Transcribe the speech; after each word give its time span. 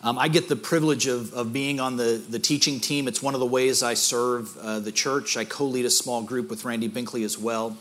Um, 0.00 0.16
I 0.16 0.28
get 0.28 0.48
the 0.48 0.54
privilege 0.54 1.08
of, 1.08 1.34
of 1.34 1.52
being 1.52 1.80
on 1.80 1.96
the, 1.96 2.22
the 2.28 2.38
teaching 2.38 2.78
team. 2.78 3.08
It's 3.08 3.20
one 3.20 3.34
of 3.34 3.40
the 3.40 3.46
ways 3.46 3.82
I 3.82 3.94
serve 3.94 4.56
uh, 4.58 4.78
the 4.78 4.92
church. 4.92 5.36
I 5.36 5.44
co 5.44 5.64
lead 5.64 5.86
a 5.86 5.90
small 5.90 6.22
group 6.22 6.50
with 6.50 6.64
Randy 6.64 6.88
Binkley 6.88 7.24
as 7.24 7.36
well. 7.36 7.76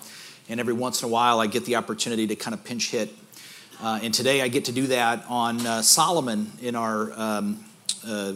And 0.50 0.60
every 0.60 0.74
once 0.74 1.04
in 1.04 1.10
a 1.10 1.12
while, 1.12 1.40
I 1.40 1.46
get 1.46 1.66
the 1.66 1.76
opportunity 1.76 2.26
to 2.26 2.36
kind 2.36 2.56
of 2.56 2.64
pinch 2.64 2.90
hit. 2.90 3.14
Uh, 3.84 4.00
and 4.02 4.12
today 4.12 4.42
I 4.42 4.48
get 4.48 4.66
to 4.66 4.72
do 4.72 4.88
that 4.88 5.26
on 5.30 5.64
uh, 5.64 5.84
Solomon 5.84 6.52
in 6.60 6.76
our 6.76 7.12
um, 7.14 7.64
uh, 8.04 8.34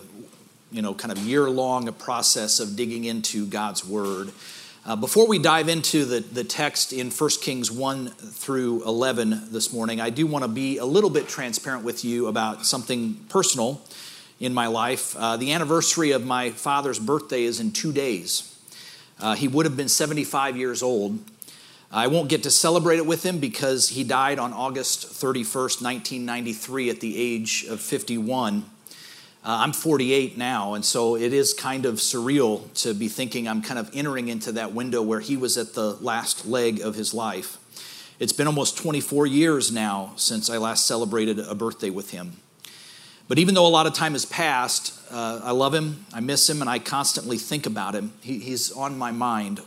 you 0.72 0.84
know, 0.84 0.94
kind 0.94 1.12
of 1.12 1.18
year 1.20 1.50
long 1.50 1.92
process 1.94 2.60
of 2.60 2.76
digging 2.76 3.06
into 3.06 3.48
God's 3.48 3.84
Word. 3.84 4.32
Uh, 4.84 4.96
before 4.96 5.28
we 5.28 5.38
dive 5.38 5.70
into 5.70 6.06
the, 6.06 6.22
the 6.22 6.44
text 6.44 6.92
in 6.92 7.12
1 7.12 7.30
Kings 7.40 7.70
1 7.70 8.10
through 8.10 8.84
11 8.84 9.52
this 9.52 9.72
morning, 9.72 10.02
I 10.02 10.10
do 10.10 10.26
want 10.26 10.44
to 10.44 10.48
be 10.48 10.80
a 10.80 10.86
little 10.86 11.12
bit 11.12 11.28
transparent 11.28 11.84
with 11.84 12.04
you 12.04 12.26
about 12.26 12.66
something 12.66 13.14
personal 13.30 13.80
in 14.40 14.56
my 14.56 14.66
life. 14.66 15.16
Uh, 15.16 15.38
the 15.38 15.54
anniversary 15.54 16.10
of 16.10 16.26
my 16.26 16.50
father's 16.50 16.98
birthday 16.98 17.44
is 17.44 17.60
in 17.60 17.72
two 17.72 17.94
days. 17.94 18.60
Uh, 19.20 19.36
he 19.36 19.48
would 19.48 19.68
have 19.68 19.78
been 19.78 19.88
75 19.88 20.58
years 20.58 20.82
old. 20.82 21.20
I 21.92 22.08
won't 22.08 22.28
get 22.28 22.42
to 22.44 22.50
celebrate 22.50 22.98
it 22.98 23.06
with 23.06 23.24
him 23.24 23.38
because 23.38 23.90
he 23.90 24.04
died 24.04 24.40
on 24.40 24.52
August 24.52 25.06
31st, 25.06 25.84
1993, 25.84 26.90
at 26.90 27.02
the 27.02 27.22
age 27.22 27.66
of 27.70 27.80
51. 27.80 28.66
Uh, 29.44 29.58
I'm 29.62 29.74
48 29.74 30.38
now, 30.38 30.76
and 30.76 30.86
so 30.86 31.16
it 31.16 31.34
is 31.34 31.56
kind 31.56 31.88
of 31.88 31.96
surreal 31.96 32.72
to 32.84 32.94
be 32.94 33.08
thinking 33.08 33.48
I'm 33.48 33.64
kind 33.64 33.80
of 33.80 33.90
entering 33.92 34.28
into 34.28 34.52
that 34.52 34.74
window 34.74 35.02
where 35.02 35.20
he 35.20 35.36
was 35.36 35.58
at 35.58 35.74
the 35.74 35.94
last 35.96 36.46
leg 36.46 36.80
of 36.80 36.94
his 36.94 37.12
life. 37.12 37.58
It's 38.20 38.34
been 38.34 38.46
almost 38.46 38.78
24 38.78 39.26
years 39.26 39.72
now 39.72 40.14
since 40.16 40.48
I 40.52 40.58
last 40.58 40.86
celebrated 40.86 41.40
a 41.40 41.56
birthday 41.56 41.90
with 41.90 42.12
him. 42.12 42.34
But 43.28 43.40
even 43.40 43.56
though 43.56 43.66
a 43.66 43.70
lot 43.70 43.88
of 43.88 43.96
time 43.96 44.12
has 44.12 44.26
passed, 44.26 44.94
uh, 45.10 45.42
I 45.44 45.52
love 45.52 45.74
him, 45.74 46.06
I 46.14 46.20
miss 46.20 46.48
him, 46.48 46.62
and 46.62 46.70
I 46.70 46.78
constantly 46.78 47.40
think 47.40 47.66
about 47.66 47.96
him. 47.96 48.14
He, 48.22 48.38
he's 48.38 48.72
on 48.72 48.96
my 48.96 49.12
mind 49.12 49.62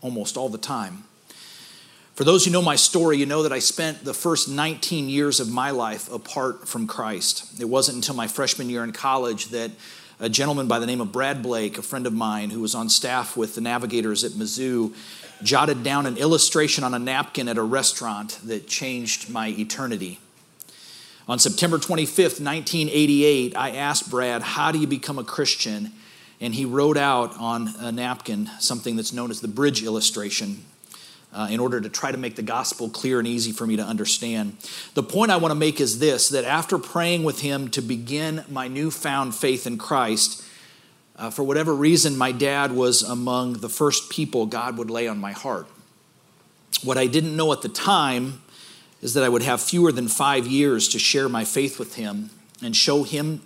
almost 0.00 0.36
all 0.36 0.48
the 0.48 0.58
time. 0.58 1.02
For 2.18 2.24
those 2.24 2.44
who 2.44 2.50
know 2.50 2.62
my 2.62 2.74
story, 2.74 3.16
you 3.16 3.26
know 3.26 3.44
that 3.44 3.52
I 3.52 3.60
spent 3.60 4.04
the 4.04 4.12
first 4.12 4.48
19 4.48 5.08
years 5.08 5.38
of 5.38 5.52
my 5.52 5.70
life 5.70 6.12
apart 6.12 6.66
from 6.66 6.88
Christ. 6.88 7.60
It 7.60 7.66
wasn't 7.66 7.94
until 7.94 8.16
my 8.16 8.26
freshman 8.26 8.68
year 8.68 8.82
in 8.82 8.90
college 8.90 9.50
that 9.50 9.70
a 10.18 10.28
gentleman 10.28 10.66
by 10.66 10.80
the 10.80 10.86
name 10.86 11.00
of 11.00 11.12
Brad 11.12 11.44
Blake, 11.44 11.78
a 11.78 11.82
friend 11.82 12.08
of 12.08 12.12
mine 12.12 12.50
who 12.50 12.60
was 12.60 12.74
on 12.74 12.88
staff 12.88 13.36
with 13.36 13.54
the 13.54 13.60
Navigators 13.60 14.24
at 14.24 14.32
Mizzou, 14.32 14.96
jotted 15.44 15.84
down 15.84 16.06
an 16.06 16.16
illustration 16.16 16.82
on 16.82 16.92
a 16.92 16.98
napkin 16.98 17.46
at 17.46 17.56
a 17.56 17.62
restaurant 17.62 18.40
that 18.42 18.66
changed 18.66 19.30
my 19.30 19.50
eternity. 19.50 20.18
On 21.28 21.38
September 21.38 21.78
25th, 21.78 22.42
1988, 22.42 23.56
I 23.56 23.70
asked 23.70 24.10
Brad, 24.10 24.42
How 24.42 24.72
do 24.72 24.80
you 24.80 24.88
become 24.88 25.20
a 25.20 25.24
Christian? 25.24 25.92
And 26.40 26.52
he 26.52 26.64
wrote 26.64 26.96
out 26.96 27.38
on 27.38 27.68
a 27.78 27.92
napkin 27.92 28.50
something 28.58 28.96
that's 28.96 29.12
known 29.12 29.30
as 29.30 29.40
the 29.40 29.46
bridge 29.46 29.84
illustration 29.84 30.64
uh, 31.32 31.48
in 31.50 31.60
order 31.60 31.80
to 31.80 31.88
try 31.88 32.10
to 32.10 32.18
make 32.18 32.36
the 32.36 32.42
gospel 32.42 32.88
clear 32.88 33.18
and 33.18 33.28
easy 33.28 33.52
for 33.52 33.66
me 33.66 33.76
to 33.76 33.82
understand. 33.82 34.56
The 34.94 35.02
point 35.02 35.30
I 35.30 35.36
want 35.36 35.50
to 35.50 35.58
make 35.58 35.80
is 35.80 35.98
this 35.98 36.28
that 36.30 36.44
after 36.44 36.78
praying 36.78 37.24
with 37.24 37.40
him 37.40 37.68
to 37.70 37.82
begin 37.82 38.44
my 38.48 38.68
newfound 38.68 39.34
faith 39.34 39.66
in 39.66 39.78
Christ, 39.78 40.44
uh, 41.16 41.30
for 41.30 41.42
whatever 41.42 41.74
reason, 41.74 42.16
my 42.16 42.32
dad 42.32 42.72
was 42.72 43.02
among 43.02 43.54
the 43.54 43.68
first 43.68 44.10
people 44.10 44.46
God 44.46 44.78
would 44.78 44.90
lay 44.90 45.08
on 45.08 45.18
my 45.18 45.32
heart. 45.32 45.66
What 46.84 46.96
I 46.96 47.06
didn't 47.06 47.36
know 47.36 47.52
at 47.52 47.62
the 47.62 47.68
time 47.68 48.40
is 49.02 49.14
that 49.14 49.24
I 49.24 49.28
would 49.28 49.42
have 49.42 49.60
fewer 49.60 49.92
than 49.92 50.08
five 50.08 50.46
years 50.46 50.88
to 50.88 50.98
share 50.98 51.28
my 51.28 51.44
faith 51.44 51.78
with 51.78 51.96
him 51.96 52.30
and 52.62 52.74
show 52.74 53.02
him 53.02 53.42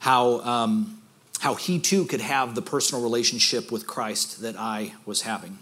how, 0.00 0.40
um, 0.40 1.02
how 1.40 1.54
he 1.54 1.78
too 1.78 2.04
could 2.04 2.20
have 2.20 2.54
the 2.54 2.62
personal 2.62 3.02
relationship 3.02 3.72
with 3.72 3.86
Christ 3.86 4.42
that 4.42 4.56
I 4.58 4.92
was 5.06 5.22
having. 5.22 5.58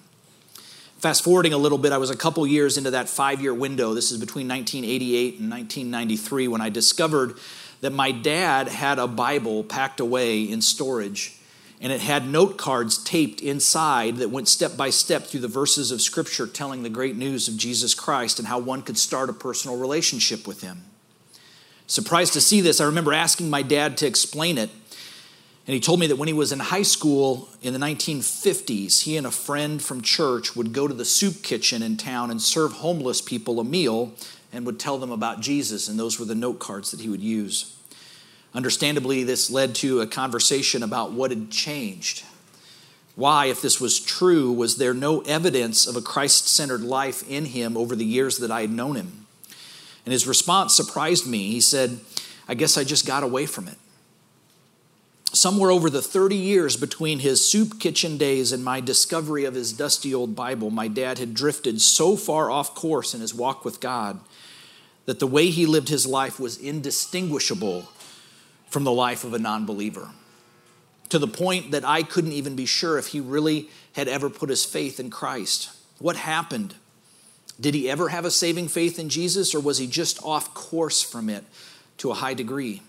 Fast 1.02 1.24
forwarding 1.24 1.52
a 1.52 1.58
little 1.58 1.78
bit, 1.78 1.90
I 1.90 1.98
was 1.98 2.10
a 2.10 2.16
couple 2.16 2.46
years 2.46 2.78
into 2.78 2.92
that 2.92 3.08
five 3.08 3.42
year 3.42 3.52
window. 3.52 3.92
This 3.92 4.12
is 4.12 4.20
between 4.20 4.46
1988 4.46 5.40
and 5.40 5.50
1993 5.50 6.46
when 6.46 6.60
I 6.60 6.68
discovered 6.68 7.38
that 7.80 7.90
my 7.90 8.12
dad 8.12 8.68
had 8.68 9.00
a 9.00 9.08
Bible 9.08 9.64
packed 9.64 9.98
away 9.98 10.44
in 10.44 10.62
storage 10.62 11.36
and 11.80 11.90
it 11.90 12.00
had 12.00 12.28
note 12.28 12.56
cards 12.56 13.02
taped 13.02 13.40
inside 13.40 14.18
that 14.18 14.30
went 14.30 14.46
step 14.46 14.76
by 14.76 14.90
step 14.90 15.24
through 15.24 15.40
the 15.40 15.48
verses 15.48 15.90
of 15.90 16.00
Scripture 16.00 16.46
telling 16.46 16.84
the 16.84 16.88
great 16.88 17.16
news 17.16 17.48
of 17.48 17.56
Jesus 17.56 17.96
Christ 17.96 18.38
and 18.38 18.46
how 18.46 18.60
one 18.60 18.82
could 18.82 18.96
start 18.96 19.28
a 19.28 19.32
personal 19.32 19.76
relationship 19.76 20.46
with 20.46 20.60
Him. 20.60 20.84
Surprised 21.88 22.32
to 22.34 22.40
see 22.40 22.60
this, 22.60 22.80
I 22.80 22.84
remember 22.84 23.12
asking 23.12 23.50
my 23.50 23.62
dad 23.62 23.96
to 23.96 24.06
explain 24.06 24.56
it 24.56 24.70
and 25.66 25.74
he 25.74 25.80
told 25.80 26.00
me 26.00 26.08
that 26.08 26.16
when 26.16 26.26
he 26.26 26.34
was 26.34 26.50
in 26.50 26.58
high 26.58 26.82
school 26.82 27.48
in 27.62 27.72
the 27.72 27.78
1950s, 27.78 29.02
he 29.02 29.16
and 29.16 29.26
a 29.26 29.30
friend 29.30 29.80
from 29.80 30.02
church 30.02 30.56
would 30.56 30.72
go 30.72 30.88
to 30.88 30.94
the 30.94 31.04
soup 31.04 31.42
kitchen 31.44 31.82
in 31.82 31.96
town 31.96 32.32
and 32.32 32.42
serve 32.42 32.72
homeless 32.72 33.20
people 33.20 33.60
a 33.60 33.64
meal 33.64 34.12
and 34.52 34.66
would 34.66 34.80
tell 34.80 34.98
them 34.98 35.12
about 35.12 35.40
Jesus. 35.40 35.88
And 35.88 35.96
those 35.96 36.18
were 36.18 36.24
the 36.24 36.34
note 36.34 36.58
cards 36.58 36.90
that 36.90 37.00
he 37.00 37.08
would 37.08 37.22
use. 37.22 37.76
Understandably, 38.54 39.22
this 39.22 39.50
led 39.50 39.76
to 39.76 40.00
a 40.00 40.06
conversation 40.06 40.82
about 40.82 41.12
what 41.12 41.30
had 41.30 41.50
changed. 41.50 42.24
Why, 43.14 43.46
if 43.46 43.62
this 43.62 43.80
was 43.80 44.00
true, 44.00 44.50
was 44.50 44.78
there 44.78 44.94
no 44.94 45.20
evidence 45.20 45.86
of 45.86 45.94
a 45.94 46.02
Christ 46.02 46.48
centered 46.48 46.80
life 46.80 47.28
in 47.30 47.44
him 47.44 47.76
over 47.76 47.94
the 47.94 48.04
years 48.04 48.38
that 48.38 48.50
I 48.50 48.62
had 48.62 48.70
known 48.72 48.96
him? 48.96 49.26
And 50.04 50.12
his 50.12 50.26
response 50.26 50.74
surprised 50.74 51.26
me. 51.26 51.52
He 51.52 51.60
said, 51.60 52.00
I 52.48 52.54
guess 52.54 52.76
I 52.76 52.82
just 52.82 53.06
got 53.06 53.22
away 53.22 53.46
from 53.46 53.68
it 53.68 53.78
somewhere 55.32 55.70
over 55.70 55.88
the 55.88 56.02
30 56.02 56.36
years 56.36 56.76
between 56.76 57.20
his 57.20 57.48
soup 57.48 57.80
kitchen 57.80 58.18
days 58.18 58.52
and 58.52 58.62
my 58.62 58.80
discovery 58.80 59.44
of 59.44 59.54
his 59.54 59.72
dusty 59.72 60.14
old 60.14 60.36
Bible, 60.36 60.70
my 60.70 60.88
dad 60.88 61.18
had 61.18 61.34
drifted 61.34 61.80
so 61.80 62.16
far 62.16 62.50
off 62.50 62.74
course 62.74 63.14
in 63.14 63.20
his 63.20 63.34
walk 63.34 63.64
with 63.64 63.80
God 63.80 64.20
that 65.06 65.18
the 65.18 65.26
way 65.26 65.50
he 65.50 65.66
lived 65.66 65.88
his 65.88 66.06
life 66.06 66.38
was 66.38 66.58
indistinguishable 66.58 67.88
from 68.68 68.84
the 68.84 68.92
life 68.92 69.24
of 69.24 69.34
a 69.34 69.38
non 69.38 69.66
believer. 69.66 70.10
To 71.08 71.18
the 71.18 71.28
point 71.28 71.72
that 71.72 71.84
I 71.84 72.02
couldn't 72.02 72.32
even 72.32 72.56
be 72.56 72.66
sure 72.66 72.98
if 72.98 73.08
he 73.08 73.20
really 73.20 73.68
had 73.94 74.08
ever 74.08 74.30
put 74.30 74.48
his 74.48 74.64
faith 74.64 74.98
in 74.98 75.10
Christ. 75.10 75.70
What 75.98 76.16
happened? 76.16 76.74
Did 77.60 77.74
he 77.74 77.90
ever 77.90 78.08
have 78.08 78.24
a 78.24 78.30
saving 78.30 78.68
faith 78.68 78.98
in 78.98 79.08
Jesus, 79.08 79.54
or 79.54 79.60
was 79.60 79.78
he 79.78 79.86
just 79.86 80.22
off 80.22 80.54
course 80.54 81.02
from 81.02 81.28
it 81.28 81.44
to 81.98 82.10
a 82.10 82.14
high 82.14 82.34
degree? 82.34 82.82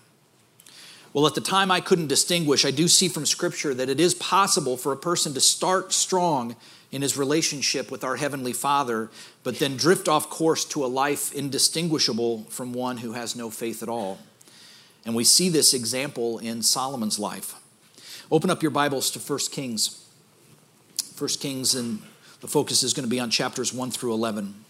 Well, 1.14 1.28
at 1.28 1.36
the 1.36 1.40
time 1.40 1.70
I 1.70 1.80
couldn't 1.80 2.08
distinguish. 2.08 2.64
I 2.64 2.72
do 2.72 2.88
see 2.88 3.08
from 3.08 3.24
Scripture 3.24 3.72
that 3.72 3.88
it 3.88 4.00
is 4.00 4.14
possible 4.14 4.76
for 4.76 4.90
a 4.92 4.96
person 4.96 5.32
to 5.34 5.40
start 5.40 5.92
strong 5.92 6.56
in 6.90 7.02
his 7.02 7.16
relationship 7.16 7.88
with 7.88 8.02
our 8.02 8.16
Heavenly 8.16 8.52
Father, 8.52 9.10
but 9.44 9.60
then 9.60 9.76
drift 9.76 10.08
off 10.08 10.28
course 10.28 10.64
to 10.66 10.84
a 10.84 10.86
life 10.86 11.32
indistinguishable 11.32 12.42
from 12.48 12.72
one 12.72 12.96
who 12.96 13.12
has 13.12 13.36
no 13.36 13.48
faith 13.48 13.80
at 13.80 13.88
all. 13.88 14.18
And 15.06 15.14
we 15.14 15.22
see 15.22 15.48
this 15.48 15.72
example 15.72 16.38
in 16.40 16.62
Solomon's 16.62 17.20
life. 17.20 17.54
Open 18.32 18.50
up 18.50 18.60
your 18.60 18.72
Bibles 18.72 19.08
to 19.12 19.20
1 19.20 19.38
Kings. 19.52 20.04
1 21.16 21.28
Kings, 21.38 21.76
and 21.76 22.02
the 22.40 22.48
focus 22.48 22.82
is 22.82 22.92
going 22.92 23.04
to 23.04 23.10
be 23.10 23.20
on 23.20 23.30
chapters 23.30 23.72
1 23.72 23.92
through 23.92 24.14
11. 24.14 24.63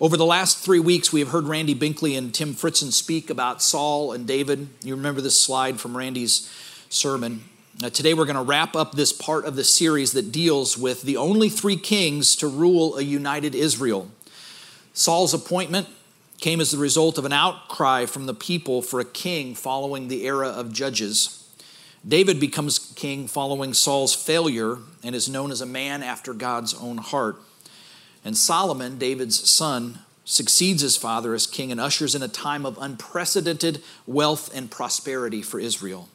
Over 0.00 0.16
the 0.16 0.24
last 0.24 0.58
three 0.58 0.80
weeks, 0.80 1.12
we 1.12 1.20
have 1.20 1.28
heard 1.28 1.44
Randy 1.44 1.74
Binkley 1.74 2.16
and 2.16 2.32
Tim 2.32 2.54
Fritzen 2.54 2.90
speak 2.92 3.28
about 3.28 3.62
Saul 3.62 4.12
and 4.12 4.26
David. 4.26 4.68
You 4.82 4.96
remember 4.96 5.20
this 5.20 5.40
slide 5.40 5.78
from 5.78 5.96
Randy's 5.96 6.50
sermon. 6.88 7.44
Now, 7.80 7.88
today, 7.88 8.14
we're 8.14 8.24
going 8.24 8.36
to 8.36 8.42
wrap 8.42 8.74
up 8.74 8.92
this 8.92 9.12
part 9.12 9.44
of 9.44 9.56
the 9.56 9.64
series 9.64 10.12
that 10.12 10.32
deals 10.32 10.76
with 10.76 11.02
the 11.02 11.16
only 11.16 11.48
three 11.48 11.76
kings 11.76 12.34
to 12.36 12.48
rule 12.48 12.96
a 12.96 13.02
united 13.02 13.54
Israel. 13.54 14.10
Saul's 14.92 15.34
appointment 15.34 15.88
came 16.40 16.60
as 16.60 16.70
the 16.70 16.78
result 16.78 17.18
of 17.18 17.24
an 17.24 17.32
outcry 17.32 18.06
from 18.06 18.26
the 18.26 18.34
people 18.34 18.82
for 18.82 19.00
a 19.00 19.04
king 19.04 19.54
following 19.54 20.08
the 20.08 20.24
era 20.24 20.48
of 20.48 20.72
judges. 20.72 21.36
David 22.06 22.40
becomes 22.40 22.78
king 22.78 23.28
following 23.28 23.74
Saul's 23.74 24.14
failure 24.14 24.78
and 25.02 25.14
is 25.14 25.28
known 25.28 25.50
as 25.50 25.60
a 25.60 25.66
man 25.66 26.02
after 26.02 26.32
God's 26.32 26.74
own 26.74 26.96
heart. 26.96 27.36
And 28.24 28.36
Solomon, 28.36 28.98
David's 28.98 29.48
son, 29.48 30.00
succeeds 30.24 30.82
his 30.82 30.96
father 30.96 31.34
as 31.34 31.46
king 31.46 31.72
and 31.72 31.80
ushers 31.80 32.14
in 32.14 32.22
a 32.22 32.28
time 32.28 32.64
of 32.64 32.78
unprecedented 32.80 33.82
wealth 34.06 34.54
and 34.54 34.70
prosperity 34.70 35.42
for 35.42 35.58
Israel. 35.58 36.08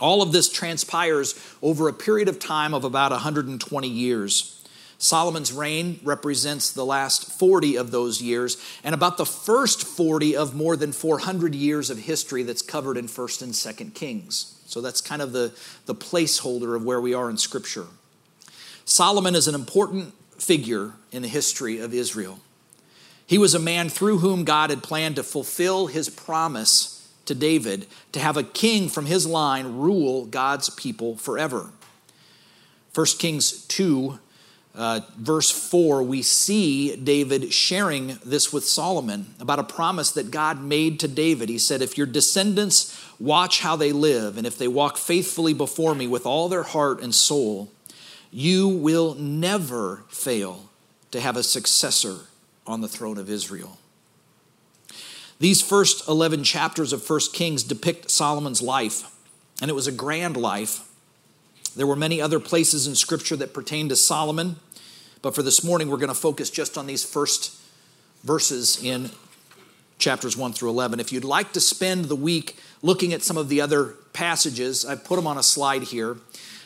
All 0.00 0.22
of 0.22 0.32
this 0.32 0.48
transpires 0.48 1.34
over 1.62 1.88
a 1.88 1.92
period 1.92 2.28
of 2.28 2.38
time 2.38 2.74
of 2.74 2.84
about 2.84 3.12
120 3.12 3.88
years. 3.88 4.56
Solomon's 4.98 5.52
reign 5.52 5.98
represents 6.02 6.70
the 6.70 6.84
last 6.84 7.30
40 7.38 7.76
of 7.76 7.90
those 7.90 8.20
years 8.20 8.58
and 8.84 8.94
about 8.94 9.16
the 9.16 9.24
first 9.24 9.84
40 9.84 10.36
of 10.36 10.54
more 10.54 10.76
than 10.76 10.92
400 10.92 11.54
years 11.54 11.88
of 11.88 11.98
history 11.98 12.42
that's 12.42 12.60
covered 12.60 12.98
in 12.98 13.06
1st 13.06 13.42
and 13.42 13.52
2nd 13.52 13.94
Kings. 13.94 14.60
So 14.66 14.82
that's 14.82 15.00
kind 15.00 15.22
of 15.22 15.32
the, 15.32 15.52
the 15.86 15.94
placeholder 15.94 16.76
of 16.76 16.84
where 16.84 17.00
we 17.00 17.14
are 17.14 17.30
in 17.30 17.38
Scripture. 17.38 17.86
Solomon 18.84 19.34
is 19.34 19.48
an 19.48 19.54
important 19.54 20.12
figure 20.40 20.94
in 21.12 21.22
the 21.22 21.28
history 21.28 21.78
of 21.78 21.92
Israel. 21.92 22.40
He 23.26 23.38
was 23.38 23.54
a 23.54 23.60
man 23.60 23.88
through 23.88 24.18
whom 24.18 24.44
God 24.44 24.70
had 24.70 24.82
planned 24.82 25.16
to 25.16 25.22
fulfill 25.22 25.86
his 25.86 26.08
promise 26.08 27.08
to 27.26 27.34
David 27.34 27.86
to 28.12 28.18
have 28.18 28.36
a 28.36 28.42
king 28.42 28.88
from 28.88 29.06
his 29.06 29.26
line 29.26 29.78
rule 29.78 30.26
God's 30.26 30.70
people 30.70 31.16
forever. 31.16 31.70
1 32.92 33.06
Kings 33.18 33.64
2, 33.66 34.18
uh, 34.74 35.00
verse 35.16 35.50
4, 35.50 36.02
we 36.02 36.22
see 36.22 36.96
David 36.96 37.52
sharing 37.52 38.18
this 38.24 38.52
with 38.52 38.64
Solomon 38.64 39.34
about 39.38 39.60
a 39.60 39.64
promise 39.64 40.10
that 40.12 40.32
God 40.32 40.60
made 40.60 40.98
to 41.00 41.08
David. 41.08 41.48
He 41.48 41.58
said, 41.58 41.82
If 41.82 41.96
your 41.96 42.08
descendants 42.08 43.00
watch 43.20 43.60
how 43.60 43.76
they 43.76 43.92
live, 43.92 44.36
and 44.36 44.46
if 44.46 44.58
they 44.58 44.66
walk 44.68 44.96
faithfully 44.96 45.54
before 45.54 45.94
me 45.94 46.08
with 46.08 46.26
all 46.26 46.48
their 46.48 46.64
heart 46.64 47.00
and 47.00 47.14
soul, 47.14 47.70
you 48.30 48.68
will 48.68 49.14
never 49.14 50.04
fail 50.08 50.70
to 51.10 51.20
have 51.20 51.36
a 51.36 51.42
successor 51.42 52.26
on 52.66 52.80
the 52.80 52.88
throne 52.88 53.18
of 53.18 53.28
Israel. 53.28 53.78
These 55.38 55.62
first 55.62 56.06
11 56.06 56.44
chapters 56.44 56.92
of 56.92 57.08
1 57.08 57.20
Kings 57.32 57.62
depict 57.62 58.10
Solomon's 58.10 58.60
life, 58.60 59.10
and 59.60 59.70
it 59.70 59.74
was 59.74 59.86
a 59.86 59.92
grand 59.92 60.36
life. 60.36 60.86
There 61.74 61.86
were 61.86 61.96
many 61.96 62.20
other 62.20 62.38
places 62.38 62.86
in 62.86 62.94
Scripture 62.94 63.36
that 63.36 63.54
pertain 63.54 63.88
to 63.88 63.96
Solomon, 63.96 64.56
but 65.22 65.34
for 65.34 65.42
this 65.42 65.64
morning, 65.64 65.88
we're 65.88 65.96
going 65.96 66.08
to 66.08 66.14
focus 66.14 66.50
just 66.50 66.76
on 66.76 66.86
these 66.86 67.04
first 67.04 67.56
verses 68.22 68.82
in 68.82 69.10
chapters 69.98 70.36
1 70.36 70.52
through 70.52 70.70
11. 70.70 71.00
If 71.00 71.12
you'd 71.12 71.24
like 71.24 71.52
to 71.52 71.60
spend 71.60 72.06
the 72.06 72.16
week 72.16 72.58
looking 72.82 73.12
at 73.12 73.22
some 73.22 73.36
of 73.36 73.48
the 73.48 73.60
other 73.60 73.94
passages, 74.12 74.84
I've 74.84 75.04
put 75.04 75.16
them 75.16 75.26
on 75.26 75.38
a 75.38 75.42
slide 75.42 75.84
here. 75.84 76.16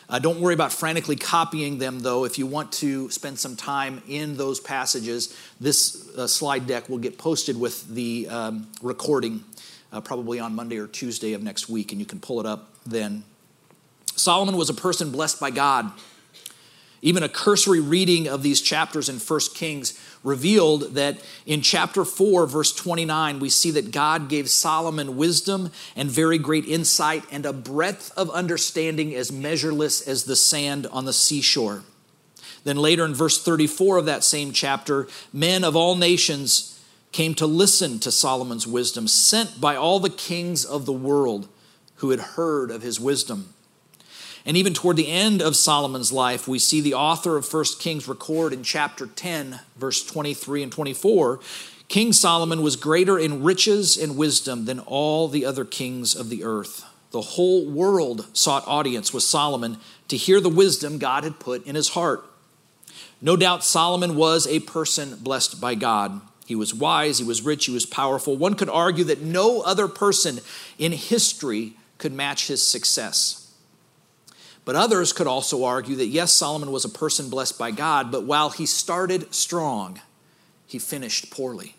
Uh, 0.07 0.19
don't 0.19 0.39
worry 0.39 0.53
about 0.53 0.71
frantically 0.71 1.15
copying 1.15 1.79
them, 1.79 1.99
though. 1.99 2.25
If 2.25 2.37
you 2.37 2.45
want 2.45 2.71
to 2.73 3.09
spend 3.09 3.39
some 3.39 3.55
time 3.55 4.03
in 4.07 4.37
those 4.37 4.59
passages, 4.59 5.35
this 5.59 6.15
uh, 6.15 6.27
slide 6.27 6.67
deck 6.67 6.89
will 6.89 6.99
get 6.99 7.17
posted 7.17 7.59
with 7.59 7.87
the 7.87 8.27
um, 8.29 8.67
recording 8.83 9.43
uh, 9.91 10.01
probably 10.01 10.39
on 10.39 10.53
Monday 10.53 10.77
or 10.77 10.87
Tuesday 10.87 11.33
of 11.33 11.41
next 11.41 11.69
week, 11.69 11.91
and 11.91 11.99
you 11.99 12.05
can 12.05 12.19
pull 12.19 12.39
it 12.39 12.45
up 12.45 12.69
then. 12.85 13.23
Solomon 14.15 14.57
was 14.57 14.69
a 14.69 14.73
person 14.73 15.11
blessed 15.11 15.39
by 15.39 15.49
God. 15.49 15.91
Even 17.01 17.23
a 17.23 17.29
cursory 17.29 17.79
reading 17.79 18.27
of 18.27 18.43
these 18.43 18.61
chapters 18.61 19.09
in 19.09 19.17
1 19.17 19.39
Kings 19.53 19.99
revealed 20.25 20.95
that 20.95 21.17
in 21.45 21.61
chapter 21.61 22.03
4, 22.03 22.47
verse 22.47 22.75
29, 22.75 23.39
we 23.39 23.49
see 23.49 23.71
that 23.71 23.91
God 23.91 24.27
gave 24.27 24.49
Solomon 24.49 25.15
wisdom 25.15 25.71
and 25.95 26.09
very 26.09 26.37
great 26.37 26.65
insight 26.65 27.23
and 27.31 27.45
a 27.45 27.53
breadth 27.53 28.11
of 28.17 28.29
understanding 28.31 29.15
as 29.15 29.31
measureless 29.31 30.05
as 30.05 30.25
the 30.25 30.35
sand 30.35 30.87
on 30.87 31.05
the 31.05 31.13
seashore. 31.13 31.83
Then 32.65 32.77
later 32.77 33.05
in 33.05 33.13
verse 33.13 33.41
34 33.41 33.97
of 33.97 34.05
that 34.05 34.23
same 34.23 34.51
chapter, 34.51 35.07
men 35.31 35.63
of 35.63 35.75
all 35.75 35.95
nations 35.95 36.83
came 37.11 37.35
to 37.35 37.45
listen 37.45 37.99
to 37.99 38.11
Solomon's 38.11 38.67
wisdom, 38.67 39.07
sent 39.07 39.61
by 39.61 39.75
all 39.75 39.99
the 39.99 40.09
kings 40.09 40.65
of 40.65 40.85
the 40.85 40.91
world 40.91 41.47
who 41.97 42.09
had 42.09 42.19
heard 42.19 42.71
of 42.71 42.81
his 42.81 42.99
wisdom. 42.99 43.53
And 44.45 44.55
even 44.55 44.73
toward 44.73 44.95
the 44.95 45.09
end 45.09 45.41
of 45.41 45.55
Solomon's 45.55 46.11
life, 46.11 46.47
we 46.47 46.59
see 46.59 46.79
the 46.79 46.93
author 46.93 47.35
of 47.35 47.51
1 47.51 47.65
Kings 47.79 48.07
record 48.07 48.53
in 48.53 48.61
chapter 48.63 49.07
10, 49.07 49.59
verse 49.75 50.05
23 50.05 50.63
and 50.63 50.71
24 50.71 51.39
King 51.87 52.13
Solomon 52.13 52.63
was 52.63 52.75
greater 52.75 53.19
in 53.19 53.43
riches 53.43 53.95
and 53.95 54.17
wisdom 54.17 54.65
than 54.65 54.79
all 54.79 55.27
the 55.27 55.45
other 55.45 55.63
kings 55.63 56.15
of 56.15 56.29
the 56.29 56.43
earth. 56.43 56.83
The 57.11 57.21
whole 57.21 57.69
world 57.69 58.27
sought 58.33 58.67
audience 58.67 59.13
with 59.13 59.23
Solomon 59.23 59.77
to 60.07 60.17
hear 60.17 60.41
the 60.41 60.49
wisdom 60.49 60.97
God 60.97 61.23
had 61.23 61.39
put 61.39 61.65
in 61.65 61.75
his 61.75 61.89
heart. 61.89 62.25
No 63.21 63.37
doubt 63.37 63.63
Solomon 63.63 64.15
was 64.15 64.47
a 64.47 64.59
person 64.61 65.17
blessed 65.21 65.61
by 65.61 65.75
God. 65.75 66.21
He 66.45 66.55
was 66.55 66.73
wise, 66.73 67.19
he 67.19 67.23
was 67.23 67.41
rich, 67.41 67.65
he 67.65 67.71
was 67.71 67.85
powerful. 67.85 68.35
One 68.35 68.55
could 68.55 68.69
argue 68.69 69.03
that 69.05 69.21
no 69.21 69.61
other 69.61 69.87
person 69.87 70.39
in 70.77 70.91
history 70.91 71.73
could 71.97 72.13
match 72.13 72.47
his 72.47 72.65
success. 72.65 73.44
But 74.65 74.75
others 74.75 75.13
could 75.13 75.27
also 75.27 75.63
argue 75.63 75.95
that 75.97 76.07
yes, 76.07 76.31
Solomon 76.33 76.71
was 76.71 76.83
a 76.83 76.89
person 76.89 77.29
blessed 77.29 77.57
by 77.57 77.69
God, 77.69 78.11
but 78.11 78.23
while 78.23 78.49
he 78.49 78.65
started 78.65 79.33
strong, 79.33 80.01
he 80.65 80.79
finished 80.79 81.29
poorly. 81.29 81.75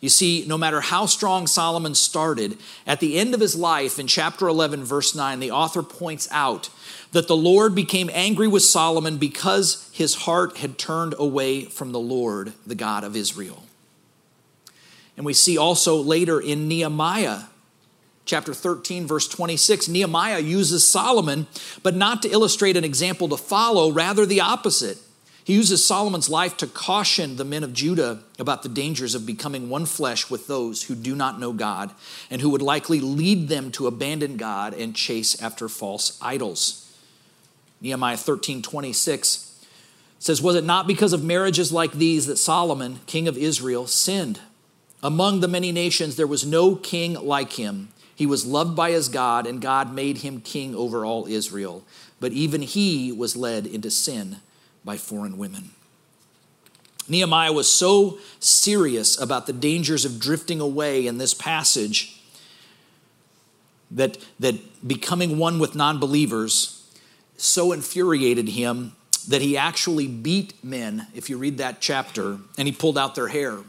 You 0.00 0.08
see, 0.08 0.46
no 0.48 0.56
matter 0.56 0.80
how 0.80 1.04
strong 1.04 1.46
Solomon 1.46 1.94
started, 1.94 2.56
at 2.86 3.00
the 3.00 3.18
end 3.18 3.34
of 3.34 3.40
his 3.40 3.54
life, 3.54 3.98
in 3.98 4.06
chapter 4.06 4.48
11, 4.48 4.82
verse 4.82 5.14
9, 5.14 5.40
the 5.40 5.50
author 5.50 5.82
points 5.82 6.26
out 6.30 6.70
that 7.12 7.28
the 7.28 7.36
Lord 7.36 7.74
became 7.74 8.08
angry 8.14 8.48
with 8.48 8.62
Solomon 8.62 9.18
because 9.18 9.90
his 9.92 10.14
heart 10.14 10.56
had 10.56 10.78
turned 10.78 11.14
away 11.18 11.66
from 11.66 11.92
the 11.92 12.00
Lord, 12.00 12.54
the 12.66 12.74
God 12.74 13.04
of 13.04 13.14
Israel. 13.14 13.64
And 15.18 15.26
we 15.26 15.34
see 15.34 15.58
also 15.58 15.96
later 15.96 16.40
in 16.40 16.66
Nehemiah 16.66 17.42
chapter 18.30 18.54
13, 18.54 19.08
verse 19.08 19.26
26, 19.26 19.88
Nehemiah 19.88 20.38
uses 20.38 20.86
Solomon, 20.86 21.48
but 21.82 21.96
not 21.96 22.22
to 22.22 22.30
illustrate 22.30 22.76
an 22.76 22.84
example 22.84 23.28
to 23.28 23.36
follow, 23.36 23.90
rather 23.90 24.24
the 24.24 24.40
opposite. 24.40 24.98
He 25.42 25.54
uses 25.54 25.84
Solomon's 25.84 26.28
life 26.28 26.56
to 26.58 26.68
caution 26.68 27.34
the 27.34 27.44
men 27.44 27.64
of 27.64 27.72
Judah 27.72 28.22
about 28.38 28.62
the 28.62 28.68
dangers 28.68 29.16
of 29.16 29.26
becoming 29.26 29.68
one 29.68 29.84
flesh 29.84 30.30
with 30.30 30.46
those 30.46 30.84
who 30.84 30.94
do 30.94 31.16
not 31.16 31.40
know 31.40 31.52
God 31.52 31.90
and 32.30 32.40
who 32.40 32.50
would 32.50 32.62
likely 32.62 33.00
lead 33.00 33.48
them 33.48 33.72
to 33.72 33.88
abandon 33.88 34.36
God 34.36 34.74
and 34.74 34.94
chase 34.94 35.42
after 35.42 35.68
false 35.68 36.16
idols. 36.22 36.88
Nehemiah 37.80 38.16
13 38.16 38.62
26 38.62 39.66
says, 40.20 40.40
Was 40.40 40.54
it 40.54 40.62
not 40.62 40.86
because 40.86 41.12
of 41.12 41.24
marriages 41.24 41.72
like 41.72 41.94
these 41.94 42.26
that 42.26 42.36
Solomon, 42.36 43.00
king 43.06 43.26
of 43.26 43.36
Israel, 43.36 43.88
sinned? 43.88 44.38
Among 45.02 45.40
the 45.40 45.48
many 45.48 45.72
nations, 45.72 46.14
there 46.14 46.28
was 46.28 46.46
no 46.46 46.76
king 46.76 47.14
like 47.14 47.54
him 47.54 47.88
he 48.20 48.26
was 48.26 48.44
loved 48.44 48.76
by 48.76 48.90
his 48.90 49.08
God, 49.08 49.46
and 49.46 49.62
God 49.62 49.94
made 49.94 50.18
him 50.18 50.42
king 50.42 50.74
over 50.74 51.06
all 51.06 51.26
Israel. 51.26 51.84
But 52.20 52.32
even 52.32 52.60
he 52.60 53.10
was 53.10 53.34
led 53.34 53.66
into 53.66 53.90
sin 53.90 54.36
by 54.84 54.98
foreign 54.98 55.38
women. 55.38 55.70
Nehemiah 57.08 57.54
was 57.54 57.72
so 57.72 58.18
serious 58.38 59.18
about 59.18 59.46
the 59.46 59.54
dangers 59.54 60.04
of 60.04 60.20
drifting 60.20 60.60
away 60.60 61.06
in 61.06 61.16
this 61.16 61.32
passage 61.32 62.20
that, 63.90 64.18
that 64.38 64.86
becoming 64.86 65.38
one 65.38 65.58
with 65.58 65.74
non 65.74 65.98
believers 65.98 66.86
so 67.38 67.72
infuriated 67.72 68.50
him 68.50 68.92
that 69.28 69.40
he 69.40 69.56
actually 69.56 70.08
beat 70.08 70.62
men, 70.62 71.06
if 71.14 71.30
you 71.30 71.38
read 71.38 71.56
that 71.56 71.80
chapter, 71.80 72.36
and 72.58 72.68
he 72.68 72.72
pulled 72.72 72.98
out 72.98 73.14
their 73.14 73.28
hair. 73.28 73.60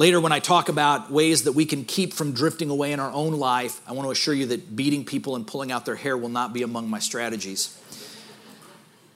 Later, 0.00 0.18
when 0.18 0.32
I 0.32 0.38
talk 0.38 0.70
about 0.70 1.10
ways 1.10 1.42
that 1.42 1.52
we 1.52 1.66
can 1.66 1.84
keep 1.84 2.14
from 2.14 2.32
drifting 2.32 2.70
away 2.70 2.92
in 2.92 3.00
our 3.00 3.12
own 3.12 3.34
life, 3.34 3.82
I 3.86 3.92
want 3.92 4.06
to 4.06 4.10
assure 4.10 4.32
you 4.32 4.46
that 4.46 4.74
beating 4.74 5.04
people 5.04 5.36
and 5.36 5.46
pulling 5.46 5.70
out 5.70 5.84
their 5.84 5.94
hair 5.94 6.16
will 6.16 6.30
not 6.30 6.54
be 6.54 6.62
among 6.62 6.88
my 6.88 6.98
strategies. 6.98 7.78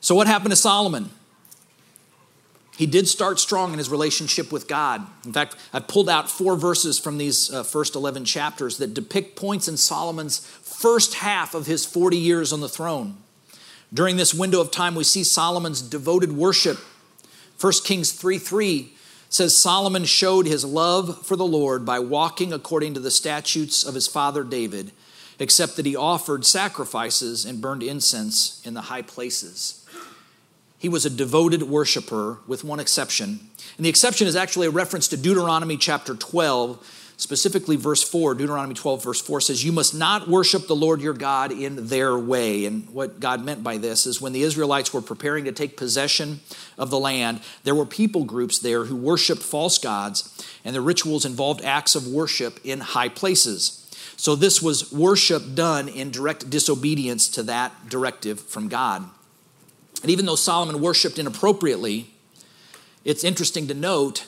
So, 0.02 0.14
what 0.14 0.26
happened 0.26 0.50
to 0.50 0.56
Solomon? 0.56 1.08
He 2.76 2.84
did 2.84 3.08
start 3.08 3.40
strong 3.40 3.72
in 3.72 3.78
his 3.78 3.88
relationship 3.88 4.52
with 4.52 4.68
God. 4.68 5.06
In 5.24 5.32
fact, 5.32 5.56
I 5.72 5.80
pulled 5.80 6.10
out 6.10 6.30
four 6.30 6.54
verses 6.54 6.98
from 6.98 7.16
these 7.16 7.50
uh, 7.50 7.62
first 7.62 7.94
11 7.94 8.26
chapters 8.26 8.76
that 8.76 8.92
depict 8.92 9.36
points 9.36 9.68
in 9.68 9.78
Solomon's 9.78 10.40
first 10.60 11.14
half 11.14 11.54
of 11.54 11.64
his 11.64 11.86
40 11.86 12.18
years 12.18 12.52
on 12.52 12.60
the 12.60 12.68
throne. 12.68 13.16
During 13.90 14.18
this 14.18 14.34
window 14.34 14.60
of 14.60 14.70
time, 14.70 14.94
we 14.94 15.04
see 15.04 15.24
Solomon's 15.24 15.80
devoted 15.80 16.32
worship. 16.32 16.76
1 17.58 17.72
Kings 17.86 18.12
3 18.12 18.36
3 18.36 18.93
says 19.34 19.56
Solomon 19.56 20.04
showed 20.04 20.46
his 20.46 20.64
love 20.64 21.26
for 21.26 21.34
the 21.34 21.44
Lord 21.44 21.84
by 21.84 21.98
walking 21.98 22.52
according 22.52 22.94
to 22.94 23.00
the 23.00 23.10
statutes 23.10 23.82
of 23.82 23.94
his 23.94 24.06
father 24.06 24.44
David, 24.44 24.92
except 25.40 25.74
that 25.74 25.86
he 25.86 25.96
offered 25.96 26.46
sacrifices 26.46 27.44
and 27.44 27.60
burned 27.60 27.82
incense 27.82 28.62
in 28.64 28.74
the 28.74 28.82
high 28.82 29.02
places. 29.02 29.84
He 30.78 30.88
was 30.88 31.04
a 31.04 31.10
devoted 31.10 31.64
worshiper, 31.64 32.38
with 32.46 32.62
one 32.62 32.78
exception. 32.78 33.40
And 33.76 33.84
the 33.84 33.88
exception 33.88 34.28
is 34.28 34.36
actually 34.36 34.68
a 34.68 34.70
reference 34.70 35.08
to 35.08 35.16
Deuteronomy 35.16 35.78
chapter 35.78 36.14
12, 36.14 37.03
specifically 37.24 37.76
verse 37.76 38.02
4 38.02 38.34
deuteronomy 38.34 38.74
12 38.74 39.02
verse 39.02 39.20
4 39.22 39.40
says 39.40 39.64
you 39.64 39.72
must 39.72 39.94
not 39.94 40.28
worship 40.28 40.66
the 40.66 40.76
lord 40.76 41.00
your 41.00 41.14
god 41.14 41.50
in 41.50 41.88
their 41.88 42.18
way. 42.18 42.66
And 42.66 42.86
what 42.90 43.18
god 43.18 43.42
meant 43.42 43.64
by 43.64 43.78
this 43.78 44.04
is 44.04 44.20
when 44.20 44.34
the 44.34 44.42
israelites 44.42 44.92
were 44.92 45.00
preparing 45.00 45.46
to 45.46 45.52
take 45.52 45.78
possession 45.78 46.40
of 46.76 46.90
the 46.90 46.98
land 46.98 47.40
there 47.62 47.74
were 47.74 47.86
people 47.86 48.24
groups 48.24 48.58
there 48.58 48.84
who 48.84 48.94
worshiped 48.94 49.42
false 49.42 49.78
gods 49.78 50.46
and 50.66 50.76
the 50.76 50.82
rituals 50.82 51.24
involved 51.24 51.64
acts 51.64 51.94
of 51.94 52.06
worship 52.06 52.60
in 52.62 52.80
high 52.80 53.08
places. 53.08 53.80
So 54.16 54.36
this 54.36 54.60
was 54.60 54.92
worship 54.92 55.54
done 55.54 55.88
in 55.88 56.10
direct 56.10 56.50
disobedience 56.50 57.26
to 57.30 57.42
that 57.44 57.88
directive 57.88 58.38
from 58.38 58.68
god. 58.68 59.02
And 60.02 60.10
even 60.10 60.26
though 60.26 60.36
solomon 60.36 60.82
worshiped 60.82 61.18
inappropriately 61.18 62.10
it's 63.02 63.24
interesting 63.24 63.66
to 63.68 63.74
note 63.74 64.26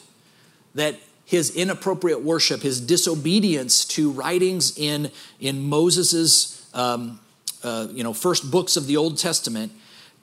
that 0.75 0.99
his 1.27 1.51
inappropriate 1.55 2.23
worship, 2.23 2.63
his 2.63 2.81
disobedience 2.81 3.85
to 3.85 4.11
writings 4.11 4.79
in, 4.79 5.11
in 5.41 5.69
Moses's 5.69 6.67
um, 6.73 7.21
uh, 7.63 7.89
you 7.91 8.05
know, 8.05 8.13
first 8.13 8.51
books 8.51 8.77
of 8.77 8.87
the 8.87 8.97
Old 8.97 9.19
Testament, 9.19 9.73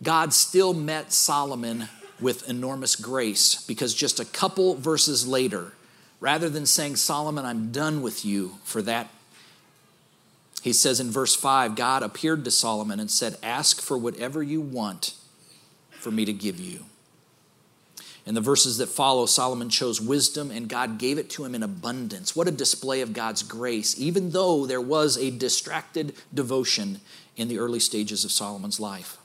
God 0.01 0.33
still 0.33 0.73
met 0.73 1.11
Solomon 1.11 1.89
with 2.21 2.47
enormous 2.49 2.95
grace 2.95 3.63
because 3.67 3.93
just 3.93 4.19
a 4.19 4.25
couple 4.25 4.75
verses 4.75 5.27
later, 5.27 5.73
rather 6.21 6.49
than 6.49 6.65
saying, 6.65 6.95
Solomon, 6.95 7.43
I'm 7.45 7.71
done 7.71 8.01
with 8.01 8.23
you 8.23 8.55
for 8.63 8.81
that 8.83 9.09
He 10.61 10.71
says 10.71 11.01
in 11.01 11.11
verse 11.11 11.35
5 11.35 11.75
God 11.75 12.03
appeared 12.03 12.45
to 12.45 12.51
Solomon 12.51 13.01
and 13.01 13.11
said, 13.11 13.37
Ask 13.43 13.81
for 13.81 13.97
whatever 13.97 14.41
you 14.41 14.61
want 14.61 15.13
for 15.91 16.11
me 16.11 16.23
to 16.23 16.33
give 16.33 16.59
you. 16.59 16.85
In 18.25 18.35
the 18.35 18.41
verses 18.41 18.77
that 18.77 18.87
follow, 18.87 19.25
Solomon 19.25 19.69
chose 19.69 19.99
wisdom 19.99 20.49
and 20.49 20.69
God 20.69 20.97
gave 20.97 21.17
it 21.17 21.29
to 21.31 21.43
him 21.43 21.55
in 21.55 21.63
abundance. 21.63 22.35
What 22.35 22.47
a 22.47 22.51
display 22.51 23.01
of 23.01 23.13
God's 23.13 23.43
grace, 23.43 23.99
even 23.99 24.31
though 24.31 24.65
there 24.65 24.81
was 24.81 25.17
a 25.17 25.29
distracted 25.29 26.15
devotion 26.33 27.01
in 27.35 27.49
the 27.49 27.59
early 27.59 27.79
stages 27.79 28.23
of 28.23 28.31
Solomon's 28.31 28.79
life. 28.79 29.17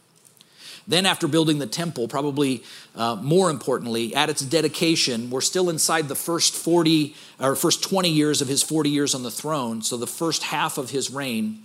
Then, 0.89 1.05
after 1.05 1.29
building 1.29 1.59
the 1.59 1.67
temple, 1.67 2.09
probably 2.09 2.65
uh, 2.97 3.17
more 3.17 3.51
importantly, 3.51 4.15
at 4.15 4.31
its 4.31 4.41
dedication, 4.41 5.29
we're 5.29 5.43
still 5.43 5.69
inside 5.69 6.09
the 6.09 6.15
first 6.15 6.55
40 6.55 7.15
or 7.39 7.55
first 7.55 7.83
20 7.83 8.09
years 8.09 8.41
of 8.41 8.49
his 8.49 8.63
40 8.63 8.89
years 8.89 9.15
on 9.15 9.23
the 9.23 9.31
throne, 9.31 9.83
so 9.83 9.99
the 9.99 10.07
first 10.07 10.45
half 10.45 10.79
of 10.79 10.89
his 10.89 11.11
reign. 11.11 11.63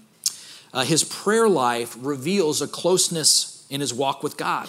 Uh, 0.73 0.83
his 0.83 1.05
prayer 1.05 1.47
life 1.47 1.95
reveals 2.01 2.61
a 2.61 2.67
closeness 2.67 3.65
in 3.69 3.79
his 3.79 3.93
walk 3.93 4.23
with 4.23 4.35
God. 4.35 4.67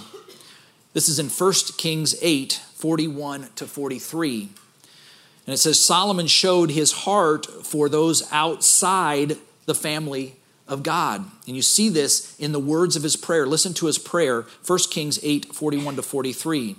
This 0.94 1.08
is 1.08 1.18
in 1.18 1.28
1 1.28 1.52
Kings 1.76 2.14
8 2.22 2.60
41 2.74 3.48
to 3.56 3.66
43. 3.66 4.48
And 5.46 5.52
it 5.52 5.58
says 5.58 5.80
Solomon 5.80 6.28
showed 6.28 6.70
his 6.70 6.92
heart 6.92 7.46
for 7.46 7.88
those 7.88 8.32
outside 8.32 9.36
the 9.66 9.74
family 9.74 10.36
of 10.68 10.84
God. 10.84 11.24
And 11.46 11.56
you 11.56 11.62
see 11.62 11.88
this 11.88 12.38
in 12.38 12.52
the 12.52 12.60
words 12.60 12.94
of 12.94 13.02
his 13.02 13.16
prayer. 13.16 13.44
Listen 13.44 13.74
to 13.74 13.86
his 13.86 13.98
prayer, 13.98 14.46
1 14.64 14.78
Kings 14.90 15.18
8 15.22 15.52
41 15.52 15.96
to 15.96 16.02
43. 16.02 16.76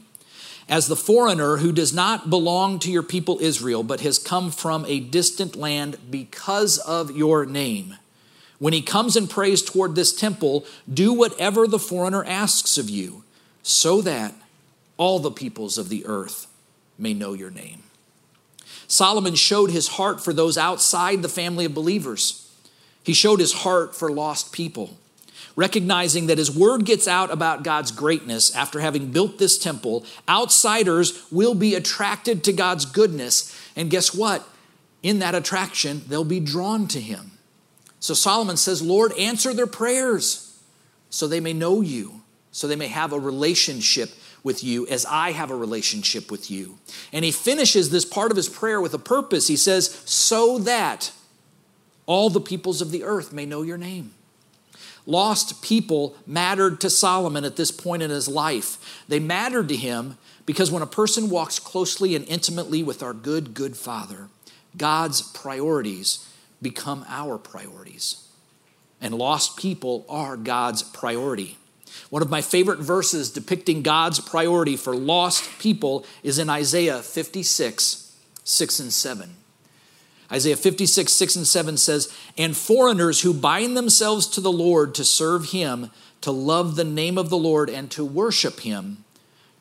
As 0.70 0.88
the 0.88 0.96
foreigner 0.96 1.58
who 1.58 1.74
does 1.74 1.94
not 1.94 2.30
belong 2.30 2.80
to 2.80 2.92
your 2.92 3.04
people 3.04 3.38
Israel, 3.42 3.84
but 3.84 4.00
has 4.00 4.18
come 4.18 4.50
from 4.50 4.86
a 4.86 5.02
distant 5.02 5.58
land 5.58 5.98
because 6.10 6.78
of 6.80 7.16
your 7.16 7.46
name, 7.46 7.98
when 8.60 8.74
he 8.74 8.82
comes 8.82 9.18
and 9.18 9.30
prays 9.30 9.62
toward 9.62 9.94
this 9.94 10.16
temple, 10.16 10.66
do 10.92 11.12
whatever 11.12 11.68
the 11.68 11.78
foreigner 11.78 12.24
asks 12.24 12.78
of 12.78 12.90
you 12.90 13.25
so 13.68 14.00
that 14.00 14.32
all 14.96 15.18
the 15.18 15.32
peoples 15.32 15.80
of 15.80 15.90
the 15.90 16.06
earth 16.06 16.46
may 17.00 17.16
know 17.16 17.34
your 17.34 17.50
name. 17.50 17.82
Solomon 18.88 19.34
showed 19.34 19.72
his 19.72 19.88
heart 19.88 20.24
for 20.24 20.34
those 20.34 20.56
outside 20.56 21.24
the 21.24 21.28
family 21.28 21.66
of 21.66 21.74
believers. 21.74 22.48
He 23.02 23.14
showed 23.14 23.40
his 23.40 23.54
heart 23.54 23.96
for 23.96 24.12
lost 24.12 24.54
people, 24.54 24.98
recognizing 25.56 26.28
that 26.28 26.38
his 26.38 26.56
word 26.56 26.86
gets 26.86 27.08
out 27.08 27.32
about 27.32 27.64
God's 27.64 27.90
greatness 27.90 28.56
after 28.56 28.82
having 28.82 29.10
built 29.10 29.40
this 29.40 29.58
temple. 29.58 30.06
Outsiders 30.30 31.26
will 31.32 31.56
be 31.56 31.74
attracted 31.74 32.44
to 32.44 32.54
God's 32.54 32.86
goodness. 32.86 33.60
And 33.76 33.90
guess 33.90 34.14
what? 34.14 34.48
In 35.02 35.18
that 35.20 35.34
attraction, 35.34 36.04
they'll 36.08 36.24
be 36.24 36.40
drawn 36.40 36.88
to 36.90 37.02
him. 37.02 37.32
So 38.00 38.14
Solomon 38.14 38.58
says, 38.58 38.84
Lord, 38.84 39.12
answer 39.14 39.56
their 39.56 39.66
prayers 39.66 40.62
so 41.10 41.28
they 41.28 41.40
may 41.40 41.54
know 41.54 41.82
you 41.82 42.22
so 42.56 42.68
they 42.68 42.78
may 42.78 42.88
have 42.88 43.12
a 43.12 43.20
relationship 43.20 44.12
with 44.42 44.64
you 44.64 44.88
as 44.88 45.06
I 45.06 45.34
have 45.34 45.52
a 45.52 45.56
relationship 45.58 46.32
with 46.32 46.50
you. 46.50 46.78
And 47.12 47.26
he 47.26 47.32
finishes 47.34 47.90
this 47.90 48.06
part 48.06 48.32
of 48.32 48.38
his 48.38 48.48
prayer 48.48 48.80
with 48.80 48.94
a 48.94 48.98
purpose. 48.98 49.50
He 49.50 49.58
says, 49.58 49.90
So 50.06 50.58
that 50.60 51.12
all 52.06 52.30
the 52.30 52.40
peoples 52.40 52.82
of 52.82 52.92
the 52.92 53.04
earth 53.04 53.34
may 53.34 53.46
know 53.46 53.62
your 53.62 53.78
name. 53.78 54.14
Lost 55.06 55.62
people 55.62 56.16
mattered 56.26 56.80
to 56.80 56.90
Solomon 56.90 57.44
at 57.44 57.58
this 57.58 57.72
point 57.72 58.02
in 58.02 58.10
his 58.10 58.30
life. 58.30 59.04
They 59.10 59.20
mattered 59.20 59.68
to 59.68 59.76
him 59.76 60.18
because 60.46 60.72
when 60.72 60.82
a 60.82 60.88
person 60.88 61.30
walks 61.30 61.60
closely 61.60 62.16
and 62.16 62.26
intimately 62.26 62.84
with 62.84 63.04
our 63.04 63.14
good, 63.14 63.54
good 63.54 63.76
Father, 63.76 64.30
God's 64.78 65.22
priorities 65.22 66.26
become 66.62 67.06
our 67.10 67.38
priorities. 67.38 68.30
And 69.02 69.14
lost 69.14 69.58
people 69.58 70.06
are 70.08 70.38
God's 70.38 70.84
priority. 70.84 71.58
One 72.10 72.22
of 72.22 72.30
my 72.30 72.42
favorite 72.42 72.80
verses 72.80 73.30
depicting 73.30 73.82
God's 73.82 74.20
priority 74.20 74.78
for 74.78 74.96
lost 74.96 75.60
people 75.60 76.06
is 76.24 76.40
in 76.40 76.50
Isaiah 76.50 77.02
56, 77.02 78.16
6 78.44 78.80
and 78.80 78.94
7. 78.94 79.36
Isaiah 80.32 80.56
56, 80.56 81.12
6 81.12 81.36
and 81.36 81.48
7 81.48 81.78
says, 81.78 82.14
And 82.38 82.58
foreigners 82.58 83.22
who 83.22 83.34
bind 83.34 83.78
themselves 83.78 84.28
to 84.28 84.42
the 84.42 84.52
Lord 84.52 84.96
to 84.96 85.04
serve 85.04 85.52
him, 85.52 85.92
to 86.22 86.32
love 86.32 86.76
the 86.76 86.84
name 86.84 87.18
of 87.18 87.30
the 87.30 87.38
Lord, 87.38 87.70
and 87.70 87.92
to 87.92 88.04
worship 88.04 88.62
him, 88.62 89.04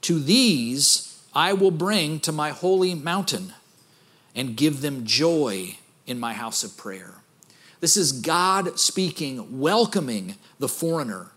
to 0.02 0.18
these 0.18 1.22
I 1.34 1.52
will 1.52 1.70
bring 1.70 2.20
to 2.20 2.32
my 2.32 2.50
holy 2.50 2.94
mountain 2.94 3.52
and 4.34 4.56
give 4.56 4.80
them 4.80 5.04
joy 5.04 5.76
in 6.06 6.18
my 6.18 6.32
house 6.32 6.64
of 6.64 6.76
prayer. 6.76 7.14
This 7.80 7.96
is 7.96 8.12
God 8.12 8.78
speaking, 8.78 9.60
welcoming 9.60 10.36
the 10.58 10.68
foreigner 10.68 11.32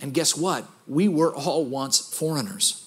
and 0.00 0.14
guess 0.14 0.36
what? 0.36 0.66
We 0.86 1.08
were 1.08 1.34
all 1.34 1.64
once 1.64 1.98
foreigners. 1.98 2.86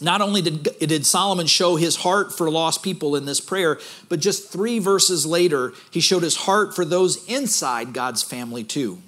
Not 0.00 0.22
only 0.22 0.40
did, 0.40 0.62
did 0.78 1.04
Solomon 1.04 1.46
show 1.46 1.76
his 1.76 1.96
heart 1.96 2.36
for 2.36 2.50
lost 2.50 2.82
people 2.82 3.16
in 3.16 3.26
this 3.26 3.40
prayer, 3.40 3.78
but 4.08 4.20
just 4.20 4.50
three 4.50 4.78
verses 4.78 5.26
later, 5.26 5.74
he 5.90 6.00
showed 6.00 6.22
his 6.22 6.36
heart 6.36 6.74
for 6.74 6.84
those 6.84 7.28
inside 7.28 7.92
God's 7.92 8.22
family 8.22 8.64
too. 8.64 9.02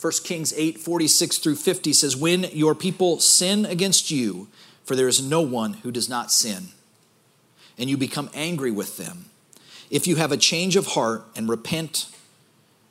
1 0.00 0.12
Kings 0.24 0.54
8 0.56 0.78
46 0.78 1.38
through 1.38 1.56
50 1.56 1.92
says, 1.92 2.16
When 2.16 2.44
your 2.44 2.74
people 2.74 3.20
sin 3.20 3.66
against 3.66 4.10
you, 4.10 4.48
for 4.84 4.96
there 4.96 5.08
is 5.08 5.20
no 5.20 5.42
one 5.42 5.74
who 5.74 5.90
does 5.90 6.08
not 6.08 6.32
sin, 6.32 6.68
and 7.76 7.90
you 7.90 7.96
become 7.96 8.30
angry 8.32 8.70
with 8.70 8.96
them, 8.96 9.26
if 9.90 10.06
you 10.06 10.16
have 10.16 10.32
a 10.32 10.36
change 10.36 10.76
of 10.76 10.88
heart 10.88 11.24
and 11.36 11.48
repent, 11.48 12.08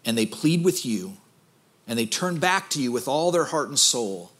and 0.06 0.18
they 0.18 0.26
plead 0.26 0.64
with 0.64 0.86
you, 0.86 1.18
and 1.88 1.98
they 1.98 2.06
turn 2.06 2.38
back 2.38 2.70
to 2.72 2.82
you 2.82 2.92
with 2.92 3.08
all 3.08 3.32
their 3.32 3.46
heart 3.46 3.70
and 3.70 3.80
soul, 3.80 4.32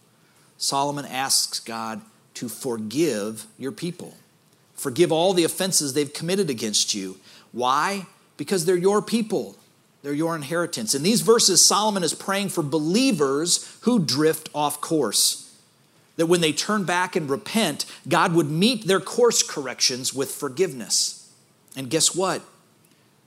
Solomon 0.58 1.06
asks 1.06 1.60
God 1.60 2.02
to 2.36 2.50
forgive 2.50 3.46
your 3.58 3.72
people. 3.72 4.16
Forgive 4.76 5.12
all 5.12 5.34
the 5.34 5.44
offenses 5.44 5.94
they've 5.94 6.14
committed 6.14 6.50
against 6.50 6.94
you. 6.94 7.18
Why? 7.52 8.06
Because 8.36 8.66
they're 8.66 8.76
your 8.76 9.02
people. 9.02 9.56
They're 10.04 10.14
your 10.14 10.36
inheritance. 10.36 10.94
In 10.94 11.04
these 11.04 11.22
verses, 11.22 11.66
Solomon 11.66 12.04
is 12.04 12.14
praying 12.14 12.50
for 12.50 12.62
believers 12.64 13.78
who 13.82 14.00
drift 14.00 14.50
off 14.54 14.80
course. 14.80 15.44
That 16.18 16.28
when 16.28 16.42
they 16.42 16.54
turn 16.54 16.84
back 16.84 17.16
and 17.16 17.30
repent, 17.30 17.86
God 18.08 18.34
would 18.34 18.50
meet 18.50 18.86
their 18.88 19.00
course 19.00 19.44
corrections 19.44 20.14
with 20.14 20.32
forgiveness. 20.32 21.32
And 21.76 21.90
guess 21.90 22.16
what? 22.16 22.42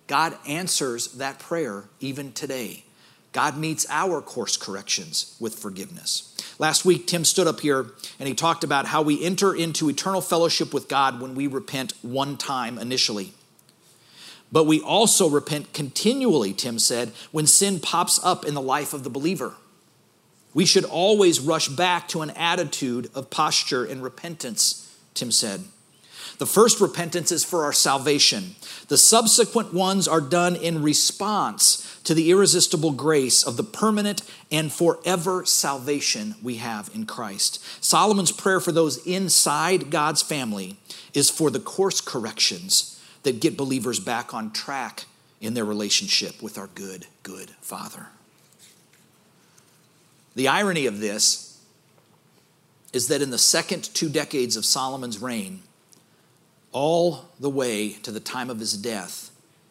God 0.07 0.37
answers 0.47 1.09
that 1.15 1.39
prayer 1.39 1.85
even 2.01 2.33
today. 2.33 2.85
God 3.33 3.57
meets 3.57 3.87
our 3.89 4.21
course 4.21 4.57
corrections 4.57 5.37
with 5.39 5.55
forgiveness. 5.55 6.37
Last 6.59 6.85
week, 6.85 7.07
Tim 7.07 7.25
stood 7.25 7.47
up 7.47 7.61
here 7.61 7.87
and 8.19 8.29
he 8.29 8.35
talked 8.35 8.65
about 8.65 8.87
how 8.87 9.03
we 9.03 9.25
enter 9.25 9.55
into 9.55 9.89
eternal 9.89 10.21
fellowship 10.21 10.75
with 10.75 10.89
God 10.89 11.21
when 11.21 11.35
we 11.35 11.47
repent 11.47 11.95
one 12.03 12.37
time 12.37 12.77
initially. 12.77 13.33
But 14.53 14.65
we 14.65 14.81
also 14.81 15.29
repent 15.29 15.73
continually, 15.73 16.53
Tim 16.53 16.79
said, 16.79 17.13
when 17.31 17.47
sin 17.47 17.79
pops 17.79 18.23
up 18.25 18.45
in 18.45 18.55
the 18.55 18.61
life 18.61 18.93
of 18.93 19.05
the 19.05 19.11
believer. 19.11 19.55
We 20.53 20.67
should 20.67 20.85
always 20.85 21.39
rush 21.39 21.69
back 21.69 22.09
to 22.09 22.23
an 22.23 22.31
attitude 22.31 23.09
of 23.15 23.31
posture 23.31 23.85
and 23.85 24.03
repentance, 24.03 24.93
Tim 25.15 25.31
said. 25.31 25.65
The 26.39 26.47
first 26.47 26.81
repentance 26.81 27.31
is 27.31 27.45
for 27.45 27.65
our 27.65 27.73
salvation. 27.73 28.57
The 28.89 28.99
subsequent 28.99 29.73
ones 29.73 30.09
are 30.09 30.21
done 30.21 30.57
in 30.57 30.83
response 30.83 31.90
to 32.05 32.15
the 32.15 32.31
irresistible 32.31 32.93
grace 32.93 33.43
of 33.43 33.57
the 33.57 33.63
permanent 33.63 34.23
and 34.51 34.73
forever 34.73 35.45
salvation 35.45 36.35
we 36.43 36.57
have 36.57 36.91
in 36.95 37.07
Christ. 37.07 37.63
Solomon's 37.85 38.33
prayer 38.33 38.61
for 38.61 38.73
those 38.73 39.05
inside 39.07 39.91
God's 39.91 40.23
family 40.23 40.79
is 41.15 41.31
for 41.31 41.51
the 41.51 41.61
course 41.61 42.01
corrections 42.01 43.01
that 43.23 43.41
get 43.41 43.57
believers 43.57 44.01
back 44.01 44.33
on 44.33 44.51
track 44.51 45.05
in 45.41 45.55
their 45.55 45.65
relationship 45.65 46.43
with 46.43 46.59
our 46.59 46.69
good, 46.69 47.07
good 47.23 47.51
Father. 47.61 48.07
The 50.35 50.49
irony 50.49 50.87
of 50.87 51.01
this 51.01 51.61
is 52.93 53.09
that 53.09 53.23
in 53.23 53.31
the 53.31 53.39
second 53.39 53.85
two 53.95 54.09
decades 54.09 54.57
of 54.57 54.65
Solomon's 54.65 55.21
reign, 55.21 55.63
all 56.73 57.27
the 57.39 57.51
way 57.51 57.91
to 57.91 58.11
the 58.11 58.21
time 58.21 58.51
of 58.51 58.59
his 58.59 58.77
death, 58.77 59.30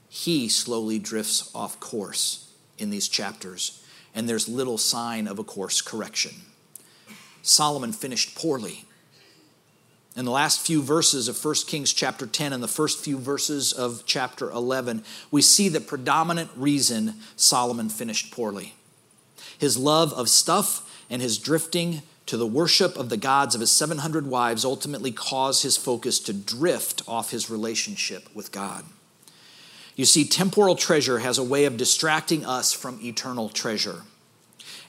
he 0.09 0.49
slowly 0.49 0.97
drifts 0.97 1.51
off 1.53 1.79
course 1.79 2.51
in 2.79 2.89
these 2.89 3.07
chapters, 3.07 3.83
and 4.15 4.27
there's 4.27 4.49
little 4.49 4.77
sign 4.77 5.27
of 5.27 5.37
a 5.37 5.43
course 5.43 5.81
correction. 5.81 6.33
Solomon 7.43 7.93
finished 7.93 8.35
poorly. 8.35 8.85
In 10.15 10.25
the 10.25 10.31
last 10.31 10.65
few 10.65 10.81
verses 10.81 11.27
of 11.27 11.43
1 11.43 11.55
Kings 11.67 11.93
chapter 11.93 12.25
10 12.25 12.51
and 12.51 12.63
the 12.63 12.67
first 12.67 13.03
few 13.03 13.19
verses 13.19 13.71
of 13.71 14.03
chapter 14.05 14.49
11, 14.49 15.03
we 15.29 15.41
see 15.41 15.69
the 15.69 15.79
predominant 15.79 16.49
reason 16.55 17.15
Solomon 17.35 17.87
finished 17.87 18.31
poorly. 18.31 18.73
His 19.57 19.77
love 19.77 20.11
of 20.13 20.27
stuff 20.27 20.89
and 21.09 21.21
his 21.21 21.37
drifting 21.37 22.01
to 22.25 22.37
the 22.37 22.47
worship 22.47 22.97
of 22.97 23.09
the 23.09 23.17
gods 23.17 23.55
of 23.55 23.61
his 23.61 23.71
700 23.71 24.27
wives 24.27 24.65
ultimately 24.65 25.11
caused 25.11 25.63
his 25.63 25.77
focus 25.77 26.19
to 26.19 26.33
drift 26.33 27.03
off 27.07 27.31
his 27.31 27.49
relationship 27.49 28.27
with 28.35 28.51
God. 28.51 28.85
You 29.99 30.05
see, 30.05 30.23
temporal 30.23 30.77
treasure 30.77 31.19
has 31.19 31.37
a 31.37 31.43
way 31.43 31.65
of 31.65 31.75
distracting 31.75 32.45
us 32.45 32.71
from 32.71 33.01
eternal 33.03 33.49
treasure. 33.49 34.03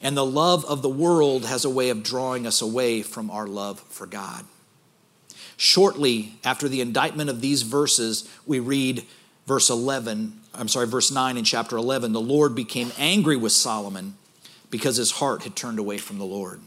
And 0.00 0.16
the 0.16 0.24
love 0.24 0.64
of 0.66 0.82
the 0.82 0.88
world 0.88 1.46
has 1.46 1.64
a 1.64 1.68
way 1.68 1.90
of 1.90 2.04
drawing 2.04 2.46
us 2.46 2.62
away 2.62 3.02
from 3.02 3.28
our 3.28 3.48
love 3.48 3.80
for 3.88 4.06
God. 4.06 4.44
Shortly 5.56 6.36
after 6.44 6.68
the 6.68 6.80
indictment 6.80 7.28
of 7.28 7.40
these 7.40 7.62
verses, 7.62 8.30
we 8.46 8.60
read 8.60 9.04
verse 9.48 9.68
11, 9.68 10.38
I'm 10.54 10.68
sorry, 10.68 10.86
verse 10.86 11.10
9 11.10 11.36
in 11.36 11.42
chapter 11.42 11.76
11. 11.76 12.12
The 12.12 12.20
Lord 12.20 12.54
became 12.54 12.92
angry 12.96 13.36
with 13.36 13.50
Solomon 13.50 14.14
because 14.70 14.96
his 14.96 15.10
heart 15.10 15.42
had 15.42 15.56
turned 15.56 15.80
away 15.80 15.98
from 15.98 16.20
the 16.20 16.24
Lord. 16.24 16.60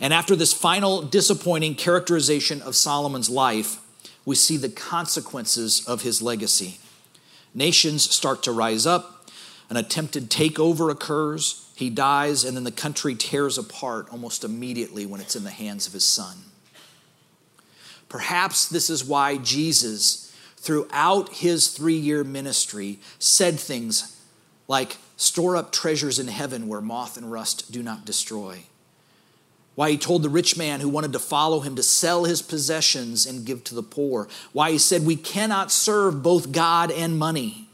And 0.00 0.14
after 0.14 0.34
this 0.34 0.54
final 0.54 1.02
disappointing 1.02 1.74
characterization 1.74 2.62
of 2.62 2.74
Solomon's 2.74 3.28
life, 3.28 3.82
we 4.24 4.34
see 4.34 4.56
the 4.56 4.70
consequences 4.70 5.86
of 5.86 6.00
his 6.00 6.22
legacy. 6.22 6.78
Nations 7.54 8.10
start 8.10 8.42
to 8.42 8.52
rise 8.52 8.84
up, 8.84 9.30
an 9.70 9.76
attempted 9.76 10.28
takeover 10.28 10.90
occurs, 10.90 11.70
he 11.76 11.88
dies, 11.88 12.44
and 12.44 12.56
then 12.56 12.64
the 12.64 12.72
country 12.72 13.14
tears 13.14 13.56
apart 13.58 14.08
almost 14.10 14.44
immediately 14.44 15.06
when 15.06 15.20
it's 15.20 15.36
in 15.36 15.44
the 15.44 15.50
hands 15.50 15.86
of 15.86 15.92
his 15.92 16.04
son. 16.04 16.36
Perhaps 18.08 18.68
this 18.68 18.90
is 18.90 19.04
why 19.04 19.38
Jesus, 19.38 20.32
throughout 20.56 21.30
his 21.30 21.68
three 21.68 21.96
year 21.96 22.22
ministry, 22.22 22.98
said 23.18 23.58
things 23.58 24.20
like, 24.68 24.98
Store 25.16 25.56
up 25.56 25.70
treasures 25.70 26.18
in 26.18 26.26
heaven 26.26 26.66
where 26.66 26.80
moth 26.80 27.16
and 27.16 27.30
rust 27.30 27.70
do 27.70 27.82
not 27.82 28.04
destroy. 28.04 28.64
Why 29.74 29.90
he 29.90 29.98
told 29.98 30.22
the 30.22 30.28
rich 30.28 30.56
man 30.56 30.80
who 30.80 30.88
wanted 30.88 31.12
to 31.12 31.18
follow 31.18 31.60
him 31.60 31.74
to 31.76 31.82
sell 31.82 32.24
his 32.24 32.42
possessions 32.42 33.26
and 33.26 33.44
give 33.44 33.64
to 33.64 33.74
the 33.74 33.82
poor. 33.82 34.28
Why 34.52 34.70
he 34.70 34.78
said 34.78 35.04
we 35.04 35.16
cannot 35.16 35.72
serve 35.72 36.22
both 36.22 36.52
God 36.52 36.90
and 36.92 37.18
money. 37.18 37.68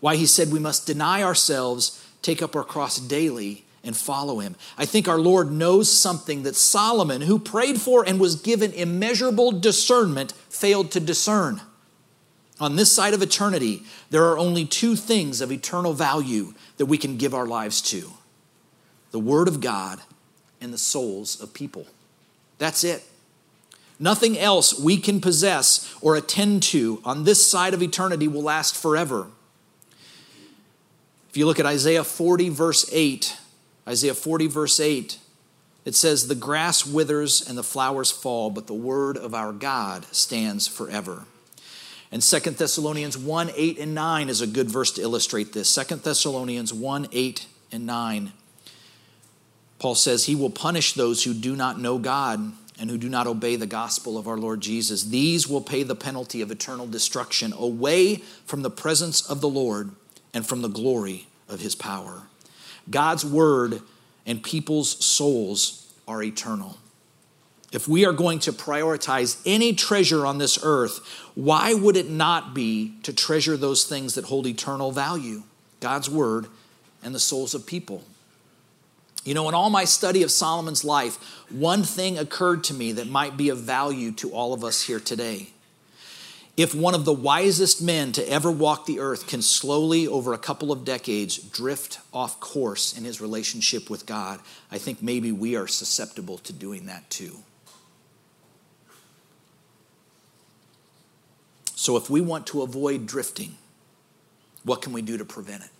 Why 0.00 0.16
he 0.16 0.26
said 0.26 0.50
we 0.50 0.58
must 0.58 0.86
deny 0.86 1.22
ourselves, 1.22 2.02
take 2.22 2.40
up 2.40 2.56
our 2.56 2.64
cross 2.64 2.98
daily, 2.98 3.64
and 3.84 3.96
follow 3.96 4.38
him. 4.38 4.56
I 4.76 4.86
think 4.86 5.06
our 5.06 5.18
Lord 5.18 5.50
knows 5.50 5.90
something 5.90 6.42
that 6.42 6.56
Solomon, 6.56 7.22
who 7.22 7.38
prayed 7.38 7.80
for 7.80 8.06
and 8.06 8.18
was 8.18 8.36
given 8.36 8.72
immeasurable 8.72 9.52
discernment, 9.52 10.32
failed 10.48 10.90
to 10.92 11.00
discern. 11.00 11.60
On 12.60 12.76
this 12.76 12.92
side 12.92 13.14
of 13.14 13.22
eternity, 13.22 13.84
there 14.10 14.24
are 14.24 14.38
only 14.38 14.64
two 14.64 14.96
things 14.96 15.40
of 15.40 15.52
eternal 15.52 15.92
value 15.92 16.54
that 16.76 16.86
we 16.86 16.98
can 16.98 17.16
give 17.16 17.34
our 17.34 17.46
lives 17.46 17.80
to 17.82 18.12
the 19.10 19.18
Word 19.18 19.48
of 19.48 19.60
God 19.60 20.00
and 20.60 20.72
the 20.72 20.78
souls 20.78 21.40
of 21.40 21.54
people. 21.54 21.86
That's 22.58 22.84
it. 22.84 23.02
Nothing 24.00 24.38
else 24.38 24.78
we 24.78 24.96
can 24.96 25.20
possess 25.20 25.92
or 26.00 26.16
attend 26.16 26.62
to 26.64 27.00
on 27.04 27.24
this 27.24 27.44
side 27.44 27.74
of 27.74 27.82
eternity 27.82 28.28
will 28.28 28.42
last 28.42 28.76
forever. 28.76 29.26
If 31.30 31.36
you 31.36 31.46
look 31.46 31.58
at 31.58 31.66
Isaiah 31.66 32.04
40, 32.04 32.48
verse 32.48 32.88
8, 32.92 33.36
Isaiah 33.88 34.14
40, 34.14 34.46
verse 34.46 34.80
8, 34.80 35.18
it 35.84 35.94
says, 35.94 36.26
The 36.26 36.34
grass 36.34 36.86
withers 36.86 37.46
and 37.48 37.58
the 37.58 37.62
flowers 37.62 38.10
fall, 38.10 38.50
but 38.50 38.66
the 38.66 38.74
word 38.74 39.16
of 39.16 39.34
our 39.34 39.52
God 39.52 40.04
stands 40.12 40.66
forever. 40.66 41.24
And 42.10 42.22
2 42.22 42.38
Thessalonians 42.38 43.18
1, 43.18 43.50
8, 43.54 43.78
and 43.78 43.94
9 43.94 44.28
is 44.28 44.40
a 44.40 44.46
good 44.46 44.70
verse 44.70 44.92
to 44.92 45.02
illustrate 45.02 45.52
this. 45.52 45.74
2 45.74 45.96
Thessalonians 45.96 46.72
1, 46.72 47.08
8, 47.12 47.46
and 47.72 47.84
9 47.84 48.32
Paul 49.78 49.94
says 49.94 50.24
he 50.24 50.34
will 50.34 50.50
punish 50.50 50.92
those 50.92 51.24
who 51.24 51.34
do 51.34 51.54
not 51.54 51.80
know 51.80 51.98
God 51.98 52.52
and 52.80 52.90
who 52.90 52.98
do 52.98 53.08
not 53.08 53.26
obey 53.26 53.56
the 53.56 53.66
gospel 53.66 54.18
of 54.18 54.28
our 54.28 54.36
Lord 54.36 54.60
Jesus. 54.60 55.04
These 55.04 55.48
will 55.48 55.60
pay 55.60 55.82
the 55.82 55.94
penalty 55.94 56.40
of 56.40 56.50
eternal 56.50 56.86
destruction 56.86 57.52
away 57.52 58.16
from 58.46 58.62
the 58.62 58.70
presence 58.70 59.28
of 59.28 59.40
the 59.40 59.48
Lord 59.48 59.90
and 60.32 60.46
from 60.46 60.62
the 60.62 60.68
glory 60.68 61.26
of 61.48 61.60
his 61.60 61.74
power. 61.74 62.22
God's 62.90 63.24
word 63.24 63.82
and 64.26 64.42
people's 64.42 65.04
souls 65.04 65.92
are 66.06 66.22
eternal. 66.22 66.78
If 67.70 67.86
we 67.86 68.06
are 68.06 68.12
going 68.12 68.38
to 68.40 68.52
prioritize 68.52 69.40
any 69.44 69.74
treasure 69.74 70.24
on 70.24 70.38
this 70.38 70.58
earth, 70.62 71.00
why 71.34 71.74
would 71.74 71.96
it 71.96 72.08
not 72.08 72.54
be 72.54 72.94
to 73.02 73.12
treasure 73.12 73.56
those 73.56 73.84
things 73.84 74.14
that 74.14 74.26
hold 74.26 74.46
eternal 74.46 74.90
value? 74.90 75.42
God's 75.80 76.08
word 76.08 76.46
and 77.02 77.14
the 77.14 77.20
souls 77.20 77.54
of 77.54 77.66
people. 77.66 78.04
You 79.28 79.34
know, 79.34 79.46
in 79.50 79.54
all 79.54 79.68
my 79.68 79.84
study 79.84 80.22
of 80.22 80.30
Solomon's 80.30 80.86
life, 80.86 81.16
one 81.50 81.82
thing 81.82 82.16
occurred 82.16 82.64
to 82.64 82.74
me 82.74 82.92
that 82.92 83.10
might 83.10 83.36
be 83.36 83.50
of 83.50 83.58
value 83.58 84.10
to 84.12 84.30
all 84.30 84.54
of 84.54 84.64
us 84.64 84.84
here 84.84 84.98
today. 84.98 85.50
If 86.56 86.74
one 86.74 86.94
of 86.94 87.04
the 87.04 87.12
wisest 87.12 87.82
men 87.82 88.12
to 88.12 88.26
ever 88.26 88.50
walk 88.50 88.86
the 88.86 89.00
earth 89.00 89.26
can 89.26 89.42
slowly, 89.42 90.08
over 90.08 90.32
a 90.32 90.38
couple 90.38 90.72
of 90.72 90.82
decades, 90.82 91.36
drift 91.36 92.00
off 92.10 92.40
course 92.40 92.96
in 92.96 93.04
his 93.04 93.20
relationship 93.20 93.90
with 93.90 94.06
God, 94.06 94.40
I 94.72 94.78
think 94.78 95.02
maybe 95.02 95.30
we 95.30 95.56
are 95.56 95.66
susceptible 95.66 96.38
to 96.38 96.52
doing 96.54 96.86
that 96.86 97.10
too. 97.10 97.36
So, 101.74 101.98
if 101.98 102.08
we 102.08 102.22
want 102.22 102.46
to 102.46 102.62
avoid 102.62 103.06
drifting, 103.06 103.56
what 104.64 104.80
can 104.80 104.94
we 104.94 105.02
do 105.02 105.18
to 105.18 105.24
prevent 105.26 105.64
it? 105.64 105.70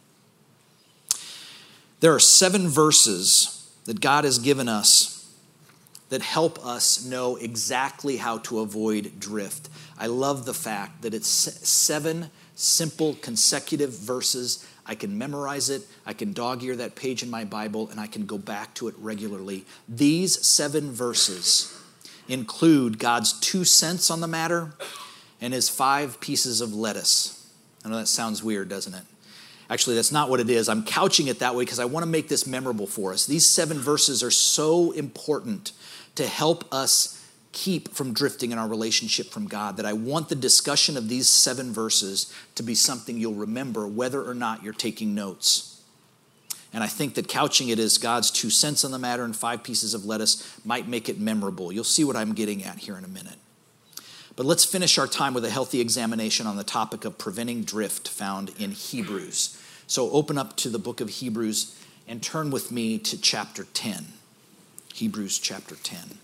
There 2.00 2.14
are 2.14 2.20
seven 2.20 2.68
verses 2.68 3.70
that 3.86 4.00
God 4.00 4.24
has 4.24 4.38
given 4.38 4.68
us 4.68 5.18
that 6.10 6.22
help 6.22 6.64
us 6.64 7.04
know 7.04 7.36
exactly 7.36 8.16
how 8.16 8.38
to 8.38 8.60
avoid 8.60 9.18
drift. 9.18 9.68
I 9.98 10.06
love 10.06 10.46
the 10.46 10.54
fact 10.54 11.02
that 11.02 11.12
it's 11.12 11.28
seven 11.28 12.30
simple 12.54 13.14
consecutive 13.14 13.90
verses. 13.90 14.66
I 14.86 14.94
can 14.94 15.18
memorize 15.18 15.70
it, 15.70 15.82
I 16.06 16.12
can 16.12 16.32
dog 16.32 16.62
ear 16.62 16.76
that 16.76 16.96
page 16.96 17.22
in 17.22 17.30
my 17.30 17.44
Bible, 17.44 17.88
and 17.90 18.00
I 18.00 18.06
can 18.06 18.26
go 18.26 18.38
back 18.38 18.74
to 18.74 18.88
it 18.88 18.94
regularly. 18.98 19.64
These 19.88 20.46
seven 20.46 20.90
verses 20.92 21.74
include 22.26 22.98
God's 22.98 23.38
two 23.38 23.64
cents 23.64 24.10
on 24.10 24.20
the 24.20 24.26
matter 24.26 24.72
and 25.40 25.52
his 25.52 25.68
five 25.68 26.20
pieces 26.20 26.60
of 26.60 26.74
lettuce. 26.74 27.48
I 27.84 27.88
know 27.88 27.96
that 27.96 28.08
sounds 28.08 28.42
weird, 28.42 28.68
doesn't 28.68 28.94
it? 28.94 29.04
Actually, 29.70 29.96
that's 29.96 30.12
not 30.12 30.30
what 30.30 30.40
it 30.40 30.48
is. 30.48 30.68
I'm 30.68 30.82
couching 30.82 31.28
it 31.28 31.40
that 31.40 31.54
way 31.54 31.64
because 31.64 31.78
I 31.78 31.84
want 31.84 32.04
to 32.04 32.10
make 32.10 32.28
this 32.28 32.46
memorable 32.46 32.86
for 32.86 33.12
us. 33.12 33.26
These 33.26 33.46
seven 33.46 33.78
verses 33.78 34.22
are 34.22 34.30
so 34.30 34.92
important 34.92 35.72
to 36.14 36.26
help 36.26 36.72
us 36.72 37.14
keep 37.52 37.92
from 37.94 38.12
drifting 38.12 38.50
in 38.52 38.58
our 38.58 38.68
relationship 38.68 39.26
from 39.26 39.46
God 39.46 39.76
that 39.76 39.86
I 39.86 39.92
want 39.92 40.28
the 40.28 40.34
discussion 40.34 40.96
of 40.96 41.08
these 41.08 41.28
seven 41.28 41.72
verses 41.72 42.32
to 42.54 42.62
be 42.62 42.74
something 42.74 43.18
you'll 43.18 43.34
remember 43.34 43.86
whether 43.86 44.22
or 44.22 44.34
not 44.34 44.62
you're 44.62 44.72
taking 44.72 45.14
notes. 45.14 45.82
And 46.72 46.84
I 46.84 46.86
think 46.86 47.14
that 47.14 47.28
couching 47.28 47.68
it 47.70 47.78
as 47.78 47.98
God's 47.98 48.30
two 48.30 48.50
cents 48.50 48.84
on 48.84 48.90
the 48.90 48.98
matter 48.98 49.24
and 49.24 49.34
five 49.34 49.62
pieces 49.62 49.94
of 49.94 50.04
lettuce 50.04 50.60
might 50.64 50.86
make 50.86 51.08
it 51.08 51.18
memorable. 51.18 51.72
You'll 51.72 51.84
see 51.84 52.04
what 52.04 52.16
I'm 52.16 52.34
getting 52.34 52.62
at 52.62 52.78
here 52.78 52.96
in 52.96 53.04
a 53.04 53.08
minute. 53.08 53.38
But 54.38 54.46
let's 54.46 54.64
finish 54.64 54.98
our 54.98 55.08
time 55.08 55.34
with 55.34 55.44
a 55.44 55.50
healthy 55.50 55.80
examination 55.80 56.46
on 56.46 56.56
the 56.56 56.62
topic 56.62 57.04
of 57.04 57.18
preventing 57.18 57.64
drift 57.64 58.06
found 58.06 58.52
in 58.56 58.70
Hebrews. 58.70 59.60
So 59.88 60.12
open 60.12 60.38
up 60.38 60.56
to 60.58 60.68
the 60.68 60.78
book 60.78 61.00
of 61.00 61.08
Hebrews 61.08 61.76
and 62.06 62.22
turn 62.22 62.52
with 62.52 62.70
me 62.70 62.98
to 62.98 63.20
chapter 63.20 63.64
10. 63.64 64.12
Hebrews 64.94 65.40
chapter 65.40 65.74
10. 65.74 66.18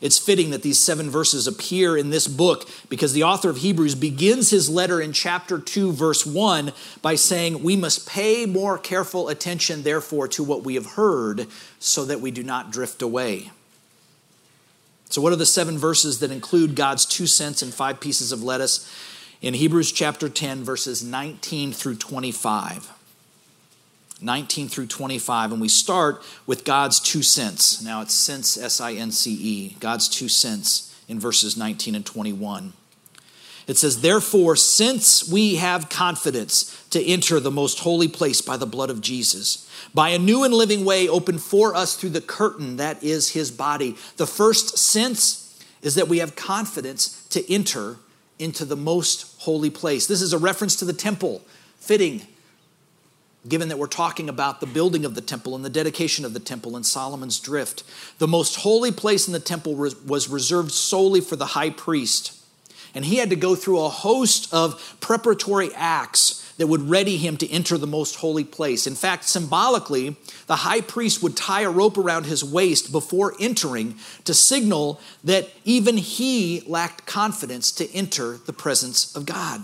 It's 0.00 0.20
fitting 0.20 0.50
that 0.50 0.62
these 0.62 0.78
seven 0.78 1.10
verses 1.10 1.48
appear 1.48 1.96
in 1.96 2.10
this 2.10 2.28
book 2.28 2.68
because 2.88 3.14
the 3.14 3.24
author 3.24 3.50
of 3.50 3.56
Hebrews 3.56 3.96
begins 3.96 4.50
his 4.50 4.70
letter 4.70 5.00
in 5.00 5.12
chapter 5.12 5.58
2, 5.58 5.90
verse 5.90 6.24
1 6.24 6.72
by 7.02 7.16
saying, 7.16 7.64
We 7.64 7.74
must 7.74 8.08
pay 8.08 8.46
more 8.46 8.78
careful 8.78 9.28
attention, 9.28 9.82
therefore, 9.82 10.28
to 10.28 10.44
what 10.44 10.62
we 10.62 10.76
have 10.76 10.92
heard 10.92 11.48
so 11.80 12.04
that 12.04 12.20
we 12.20 12.30
do 12.30 12.44
not 12.44 12.70
drift 12.70 13.02
away. 13.02 13.50
So, 15.12 15.20
what 15.20 15.34
are 15.34 15.36
the 15.36 15.44
seven 15.44 15.76
verses 15.76 16.20
that 16.20 16.30
include 16.30 16.74
God's 16.74 17.04
two 17.04 17.26
cents 17.26 17.60
and 17.60 17.72
five 17.72 18.00
pieces 18.00 18.32
of 18.32 18.42
lettuce? 18.42 18.90
In 19.42 19.52
Hebrews 19.52 19.92
chapter 19.92 20.30
10, 20.30 20.64
verses 20.64 21.04
19 21.04 21.74
through 21.74 21.96
25. 21.96 22.90
19 24.22 24.68
through 24.68 24.86
25, 24.86 25.52
and 25.52 25.60
we 25.60 25.68
start 25.68 26.22
with 26.46 26.64
God's 26.64 26.98
two 26.98 27.22
cents. 27.22 27.82
Now 27.82 28.00
it's 28.00 28.14
cents, 28.14 28.56
S 28.56 28.80
I 28.80 28.94
N 28.94 29.10
C 29.10 29.34
E, 29.34 29.76
God's 29.80 30.08
two 30.08 30.30
cents 30.30 30.98
in 31.08 31.20
verses 31.20 31.58
19 31.58 31.94
and 31.94 32.06
21. 32.06 32.72
It 33.66 33.76
says, 33.76 34.00
Therefore, 34.00 34.56
since 34.56 35.28
we 35.28 35.56
have 35.56 35.88
confidence 35.88 36.86
to 36.90 37.04
enter 37.04 37.40
the 37.40 37.50
most 37.50 37.80
holy 37.80 38.08
place 38.08 38.40
by 38.40 38.56
the 38.56 38.66
blood 38.66 38.90
of 38.90 39.00
Jesus, 39.00 39.68
by 39.94 40.10
a 40.10 40.18
new 40.18 40.44
and 40.44 40.52
living 40.52 40.84
way 40.84 41.08
opened 41.08 41.42
for 41.42 41.74
us 41.74 41.96
through 41.96 42.10
the 42.10 42.20
curtain 42.20 42.76
that 42.76 43.02
is 43.02 43.30
his 43.30 43.50
body. 43.50 43.96
The 44.16 44.26
first 44.26 44.78
sense 44.78 45.60
is 45.82 45.94
that 45.96 46.08
we 46.08 46.18
have 46.18 46.36
confidence 46.36 47.26
to 47.28 47.52
enter 47.52 47.96
into 48.38 48.64
the 48.64 48.76
most 48.76 49.40
holy 49.40 49.70
place. 49.70 50.06
This 50.06 50.22
is 50.22 50.32
a 50.32 50.38
reference 50.38 50.76
to 50.76 50.84
the 50.84 50.92
temple, 50.92 51.42
fitting, 51.78 52.22
given 53.48 53.68
that 53.68 53.78
we're 53.78 53.86
talking 53.86 54.28
about 54.28 54.60
the 54.60 54.66
building 54.66 55.04
of 55.04 55.14
the 55.14 55.20
temple 55.20 55.54
and 55.54 55.64
the 55.64 55.70
dedication 55.70 56.24
of 56.24 56.32
the 56.32 56.40
temple 56.40 56.76
and 56.76 56.86
Solomon's 56.86 57.40
drift. 57.40 57.82
The 58.18 58.28
most 58.28 58.56
holy 58.56 58.92
place 58.92 59.26
in 59.26 59.32
the 59.32 59.40
temple 59.40 59.74
was 59.74 60.28
reserved 60.28 60.72
solely 60.72 61.20
for 61.20 61.36
the 61.36 61.46
high 61.46 61.70
priest. 61.70 62.41
And 62.94 63.04
he 63.04 63.16
had 63.16 63.30
to 63.30 63.36
go 63.36 63.54
through 63.54 63.80
a 63.80 63.88
host 63.88 64.52
of 64.52 64.96
preparatory 65.00 65.70
acts 65.74 66.42
that 66.58 66.66
would 66.66 66.88
ready 66.88 67.16
him 67.16 67.36
to 67.38 67.50
enter 67.50 67.78
the 67.78 67.86
most 67.86 68.16
holy 68.16 68.44
place. 68.44 68.86
In 68.86 68.94
fact, 68.94 69.24
symbolically, 69.24 70.16
the 70.46 70.56
high 70.56 70.82
priest 70.82 71.22
would 71.22 71.36
tie 71.36 71.62
a 71.62 71.70
rope 71.70 71.96
around 71.96 72.26
his 72.26 72.44
waist 72.44 72.92
before 72.92 73.34
entering 73.40 73.96
to 74.24 74.34
signal 74.34 75.00
that 75.24 75.50
even 75.64 75.96
he 75.96 76.62
lacked 76.66 77.06
confidence 77.06 77.72
to 77.72 77.90
enter 77.92 78.36
the 78.36 78.52
presence 78.52 79.16
of 79.16 79.26
God. 79.26 79.62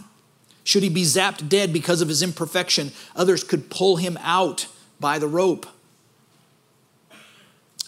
Should 0.64 0.82
he 0.82 0.88
be 0.88 1.04
zapped 1.04 1.48
dead 1.48 1.72
because 1.72 2.00
of 2.00 2.08
his 2.08 2.22
imperfection, 2.22 2.92
others 3.14 3.44
could 3.44 3.70
pull 3.70 3.96
him 3.96 4.18
out 4.20 4.66
by 5.00 5.18
the 5.18 5.28
rope. 5.28 5.66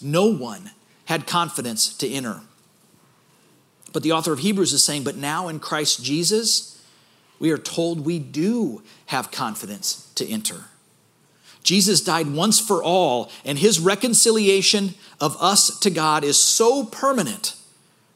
No 0.01 0.25
one 0.25 0.71
had 1.05 1.27
confidence 1.27 1.95
to 1.97 2.09
enter. 2.09 2.41
But 3.93 4.03
the 4.03 4.11
author 4.11 4.33
of 4.33 4.39
Hebrews 4.39 4.73
is 4.73 4.83
saying, 4.83 5.03
But 5.03 5.17
now 5.17 5.47
in 5.47 5.59
Christ 5.59 6.03
Jesus, 6.03 6.81
we 7.39 7.51
are 7.51 7.57
told 7.57 8.05
we 8.05 8.19
do 8.19 8.81
have 9.07 9.31
confidence 9.31 10.11
to 10.15 10.27
enter. 10.27 10.65
Jesus 11.63 12.01
died 12.01 12.27
once 12.33 12.59
for 12.59 12.83
all, 12.83 13.31
and 13.45 13.59
his 13.59 13.79
reconciliation 13.79 14.95
of 15.19 15.37
us 15.41 15.79
to 15.79 15.89
God 15.89 16.23
is 16.23 16.41
so 16.41 16.83
permanent 16.85 17.55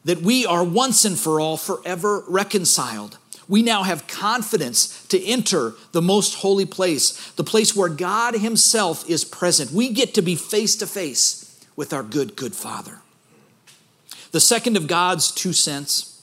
that 0.04 0.22
we 0.22 0.46
are 0.46 0.64
once 0.64 1.04
and 1.04 1.18
for 1.18 1.40
all 1.40 1.56
forever 1.56 2.22
reconciled. 2.28 3.18
We 3.48 3.62
now 3.62 3.84
have 3.84 4.08
confidence 4.08 5.06
to 5.08 5.24
enter 5.24 5.74
the 5.92 6.02
most 6.02 6.36
holy 6.36 6.66
place, 6.66 7.30
the 7.32 7.44
place 7.44 7.76
where 7.76 7.88
God 7.88 8.34
Himself 8.34 9.08
is 9.08 9.24
present. 9.24 9.70
We 9.70 9.90
get 9.90 10.14
to 10.14 10.22
be 10.22 10.34
face 10.34 10.76
to 10.76 10.86
face 10.86 11.64
with 11.76 11.92
our 11.92 12.02
good, 12.02 12.34
good 12.34 12.54
Father. 12.54 13.00
The 14.32 14.40
second 14.40 14.76
of 14.76 14.86
God's 14.86 15.30
two 15.30 15.52
cents 15.52 16.22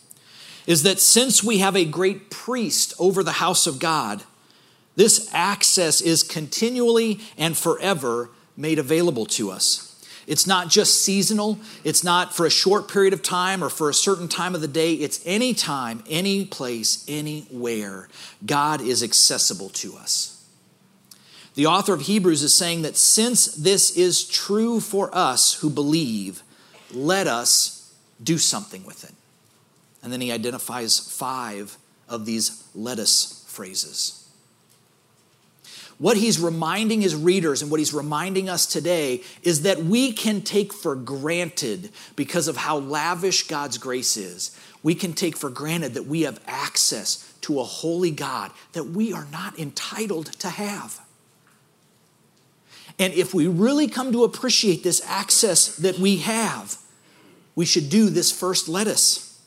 is 0.65 0.83
that 0.83 0.99
since 0.99 1.43
we 1.43 1.59
have 1.59 1.75
a 1.75 1.85
great 1.85 2.29
priest 2.29 2.93
over 2.99 3.23
the 3.23 3.33
house 3.33 3.67
of 3.67 3.79
God, 3.79 4.23
this 4.95 5.29
access 5.33 6.01
is 6.01 6.23
continually 6.23 7.19
and 7.37 7.57
forever 7.57 8.29
made 8.55 8.79
available 8.79 9.25
to 9.25 9.51
us. 9.51 9.89
It's 10.25 10.47
not 10.47 10.69
just 10.69 11.01
seasonal, 11.01 11.59
it's 11.83 12.03
not 12.03 12.33
for 12.33 12.45
a 12.45 12.51
short 12.51 12.87
period 12.87 13.13
of 13.13 13.21
time 13.21 13.63
or 13.63 13.69
for 13.69 13.89
a 13.89 13.93
certain 13.93 14.29
time 14.29 14.55
of 14.55 14.61
the 14.61 14.67
day. 14.67 14.93
It's 14.93 15.21
any 15.25 15.53
time, 15.53 16.03
any 16.09 16.45
place, 16.45 17.03
anywhere. 17.09 18.07
God 18.45 18.79
is 18.79 19.03
accessible 19.03 19.69
to 19.69 19.97
us. 19.97 20.29
The 21.55 21.65
author 21.65 21.93
of 21.93 22.01
Hebrews 22.01 22.41
is 22.41 22.53
saying 22.53 22.83
that 22.83 22.95
since 22.95 23.47
this 23.47 23.95
is 23.97 24.23
true 24.23 24.79
for 24.79 25.13
us 25.13 25.55
who 25.55 25.69
believe, 25.69 26.41
let 26.91 27.27
us 27.27 27.72
do 28.23 28.37
something 28.37 28.85
with 28.85 29.03
it. 29.03 29.13
And 30.01 30.11
then 30.11 30.21
he 30.21 30.31
identifies 30.31 30.99
five 30.99 31.77
of 32.09 32.25
these 32.25 32.63
let 32.75 32.99
us 32.99 33.45
phrases. 33.47 34.19
What 35.97 36.17
he's 36.17 36.39
reminding 36.39 37.01
his 37.01 37.15
readers 37.15 37.61
and 37.61 37.69
what 37.69 37.79
he's 37.79 37.93
reminding 37.93 38.49
us 38.49 38.65
today 38.65 39.21
is 39.43 39.61
that 39.61 39.83
we 39.83 40.11
can 40.11 40.41
take 40.41 40.73
for 40.73 40.95
granted, 40.95 41.91
because 42.15 42.47
of 42.47 42.57
how 42.57 42.79
lavish 42.79 43.47
God's 43.47 43.77
grace 43.77 44.17
is, 44.17 44.57
we 44.81 44.95
can 44.95 45.13
take 45.13 45.37
for 45.37 45.49
granted 45.49 45.93
that 45.93 46.05
we 46.05 46.23
have 46.23 46.41
access 46.45 47.33
to 47.41 47.59
a 47.59 47.63
holy 47.63 48.11
God 48.11 48.51
that 48.73 48.85
we 48.85 49.13
are 49.13 49.27
not 49.31 49.57
entitled 49.57 50.27
to 50.39 50.49
have. 50.49 50.99
And 52.99 53.13
if 53.13 53.33
we 53.33 53.47
really 53.47 53.87
come 53.87 54.11
to 54.11 54.23
appreciate 54.23 54.83
this 54.83 55.01
access 55.05 55.75
that 55.77 55.99
we 55.99 56.17
have, 56.17 56.77
we 57.55 57.65
should 57.65 57.89
do 57.89 58.09
this 58.09 58.31
first 58.31 58.67
let 58.67 58.87
us. 58.87 59.39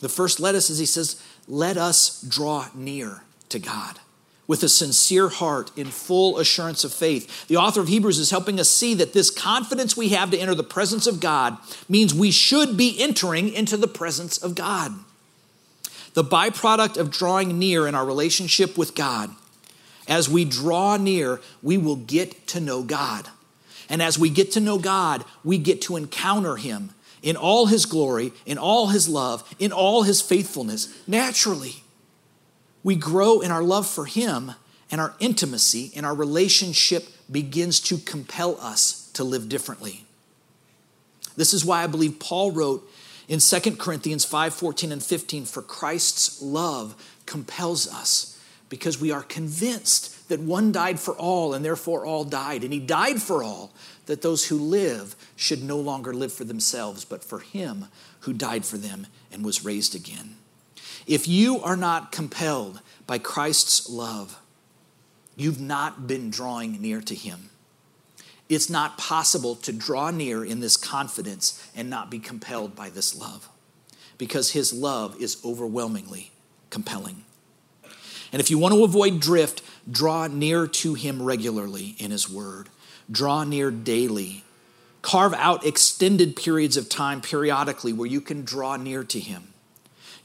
The 0.00 0.08
first 0.08 0.40
let 0.40 0.54
us 0.54 0.70
is 0.70 0.78
he 0.78 0.86
says, 0.86 1.22
let 1.48 1.76
us 1.76 2.20
draw 2.22 2.68
near 2.74 3.22
to 3.48 3.58
God 3.58 4.00
with 4.46 4.62
a 4.62 4.68
sincere 4.68 5.28
heart 5.28 5.70
in 5.76 5.86
full 5.86 6.38
assurance 6.38 6.84
of 6.84 6.92
faith. 6.92 7.46
The 7.48 7.56
author 7.56 7.80
of 7.80 7.88
Hebrews 7.88 8.18
is 8.18 8.30
helping 8.30 8.60
us 8.60 8.68
see 8.68 8.94
that 8.94 9.12
this 9.12 9.30
confidence 9.30 9.96
we 9.96 10.10
have 10.10 10.30
to 10.32 10.38
enter 10.38 10.54
the 10.54 10.62
presence 10.62 11.06
of 11.06 11.20
God 11.20 11.56
means 11.88 12.12
we 12.12 12.30
should 12.30 12.76
be 12.76 13.00
entering 13.00 13.52
into 13.52 13.76
the 13.76 13.88
presence 13.88 14.36
of 14.36 14.54
God. 14.54 14.92
The 16.12 16.24
byproduct 16.24 16.96
of 16.96 17.10
drawing 17.10 17.58
near 17.58 17.86
in 17.86 17.94
our 17.94 18.04
relationship 18.04 18.76
with 18.76 18.94
God, 18.94 19.30
as 20.06 20.28
we 20.28 20.44
draw 20.44 20.96
near, 20.96 21.40
we 21.62 21.78
will 21.78 21.96
get 21.96 22.46
to 22.48 22.60
know 22.60 22.82
God. 22.82 23.28
And 23.88 24.02
as 24.02 24.18
we 24.18 24.30
get 24.30 24.52
to 24.52 24.60
know 24.60 24.78
God, 24.78 25.24
we 25.42 25.58
get 25.58 25.82
to 25.82 25.96
encounter 25.96 26.56
Him 26.56 26.90
in 27.22 27.36
all 27.36 27.66
His 27.66 27.86
glory, 27.86 28.32
in 28.44 28.58
all 28.58 28.88
His 28.88 29.08
love, 29.08 29.42
in 29.58 29.72
all 29.72 30.02
His 30.02 30.20
faithfulness, 30.20 30.88
naturally 31.06 31.84
we 32.84 32.94
grow 32.94 33.40
in 33.40 33.50
our 33.50 33.62
love 33.62 33.88
for 33.88 34.04
Him 34.04 34.52
and 34.90 35.00
our 35.00 35.14
intimacy 35.18 35.90
and 35.96 36.06
our 36.06 36.14
relationship 36.14 37.08
begins 37.32 37.80
to 37.80 37.98
compel 37.98 38.60
us 38.60 39.10
to 39.14 39.24
live 39.24 39.48
differently. 39.48 40.04
This 41.34 41.54
is 41.54 41.64
why 41.64 41.82
I 41.82 41.88
believe 41.88 42.20
Paul 42.20 42.52
wrote 42.52 42.88
in 43.26 43.40
2 43.40 43.76
Corinthians 43.76 44.24
5 44.24 44.54
14 44.54 44.92
and 44.92 45.02
15 45.02 45.46
For 45.46 45.62
Christ's 45.62 46.40
love 46.42 46.94
compels 47.26 47.92
us 47.92 48.38
because 48.68 49.00
we 49.00 49.10
are 49.10 49.22
convinced 49.22 50.13
that 50.28 50.40
one 50.40 50.72
died 50.72 50.98
for 50.98 51.14
all 51.14 51.54
and 51.54 51.64
therefore 51.64 52.06
all 52.06 52.24
died. 52.24 52.64
And 52.64 52.72
he 52.72 52.80
died 52.80 53.20
for 53.20 53.42
all, 53.42 53.72
that 54.06 54.22
those 54.22 54.48
who 54.48 54.58
live 54.58 55.16
should 55.36 55.62
no 55.62 55.78
longer 55.78 56.12
live 56.12 56.32
for 56.32 56.44
themselves, 56.44 57.04
but 57.04 57.24
for 57.24 57.40
him 57.40 57.86
who 58.20 58.32
died 58.32 58.64
for 58.64 58.76
them 58.78 59.06
and 59.32 59.44
was 59.44 59.64
raised 59.64 59.94
again. 59.94 60.36
If 61.06 61.28
you 61.28 61.60
are 61.60 61.76
not 61.76 62.12
compelled 62.12 62.80
by 63.06 63.18
Christ's 63.18 63.88
love, 63.90 64.40
you've 65.36 65.60
not 65.60 66.06
been 66.06 66.30
drawing 66.30 66.80
near 66.80 67.00
to 67.02 67.14
Him. 67.14 67.50
It's 68.48 68.70
not 68.70 68.98
possible 68.98 69.56
to 69.56 69.72
draw 69.72 70.10
near 70.10 70.44
in 70.44 70.60
this 70.60 70.76
confidence 70.76 71.66
and 71.74 71.90
not 71.90 72.10
be 72.10 72.18
compelled 72.18 72.74
by 72.74 72.90
this 72.90 73.18
love 73.18 73.48
because 74.16 74.52
His 74.52 74.72
love 74.72 75.20
is 75.20 75.40
overwhelmingly 75.44 76.32
compelling. 76.70 77.24
And 78.32 78.40
if 78.40 78.50
you 78.50 78.58
want 78.58 78.74
to 78.74 78.84
avoid 78.84 79.20
drift, 79.20 79.62
draw 79.90 80.26
near 80.26 80.66
to 80.66 80.94
Him 80.94 81.22
regularly 81.22 81.94
in 81.98 82.10
His 82.10 82.28
Word, 82.28 82.68
draw 83.10 83.44
near 83.44 83.70
daily. 83.70 84.44
Carve 85.02 85.34
out 85.34 85.66
extended 85.66 86.34
periods 86.34 86.76
of 86.76 86.88
time 86.88 87.20
periodically 87.20 87.92
where 87.92 88.08
you 88.08 88.20
can 88.20 88.42
draw 88.42 88.76
near 88.76 89.04
to 89.04 89.20
Him 89.20 89.54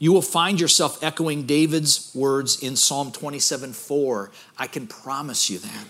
you 0.00 0.14
will 0.14 0.22
find 0.22 0.58
yourself 0.58 1.04
echoing 1.04 1.44
David's 1.44 2.10
words 2.14 2.60
in 2.60 2.74
Psalm 2.74 3.12
27 3.12 3.74
4. 3.74 4.30
I 4.58 4.66
can 4.66 4.88
promise 4.88 5.50
you 5.50 5.58
that. 5.58 5.84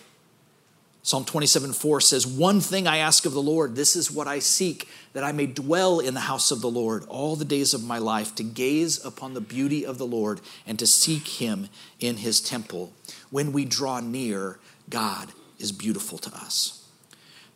Psalm 1.02 1.24
27 1.24 1.72
4 1.72 2.00
says, 2.00 2.26
One 2.26 2.60
thing 2.60 2.86
I 2.86 2.98
ask 2.98 3.24
of 3.24 3.32
the 3.32 3.42
Lord, 3.42 3.74
this 3.74 3.96
is 3.96 4.10
what 4.10 4.28
I 4.28 4.38
seek, 4.38 4.86
that 5.14 5.24
I 5.24 5.32
may 5.32 5.46
dwell 5.46 5.98
in 5.98 6.12
the 6.14 6.20
house 6.20 6.50
of 6.50 6.60
the 6.60 6.70
Lord 6.70 7.04
all 7.08 7.36
the 7.36 7.44
days 7.44 7.72
of 7.72 7.82
my 7.82 7.98
life, 7.98 8.34
to 8.34 8.42
gaze 8.42 9.02
upon 9.04 9.32
the 9.32 9.40
beauty 9.40 9.84
of 9.84 9.96
the 9.96 10.06
Lord 10.06 10.40
and 10.66 10.78
to 10.78 10.86
seek 10.86 11.26
him 11.26 11.68
in 12.00 12.18
his 12.18 12.40
temple. 12.40 12.92
When 13.30 13.52
we 13.52 13.64
draw 13.64 14.00
near, 14.00 14.58
God 14.90 15.30
is 15.58 15.72
beautiful 15.72 16.18
to 16.18 16.34
us. 16.34 16.84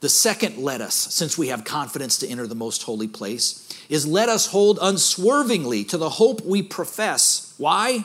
The 0.00 0.09
second 0.09 0.59
let 0.59 0.80
us, 0.80 0.94
since 0.94 1.38
we 1.38 1.48
have 1.48 1.64
confidence 1.64 2.18
to 2.18 2.28
enter 2.28 2.46
the 2.46 2.54
most 2.54 2.83
holy 2.83 3.09
place, 3.09 3.68
is 3.88 4.07
let 4.07 4.28
us 4.28 4.46
hold 4.46 4.78
unswervingly 4.80 5.85
to 5.85 5.98
the 5.98 6.11
hope 6.11 6.42
we 6.42 6.62
profess. 6.62 7.54
Why? 7.59 8.04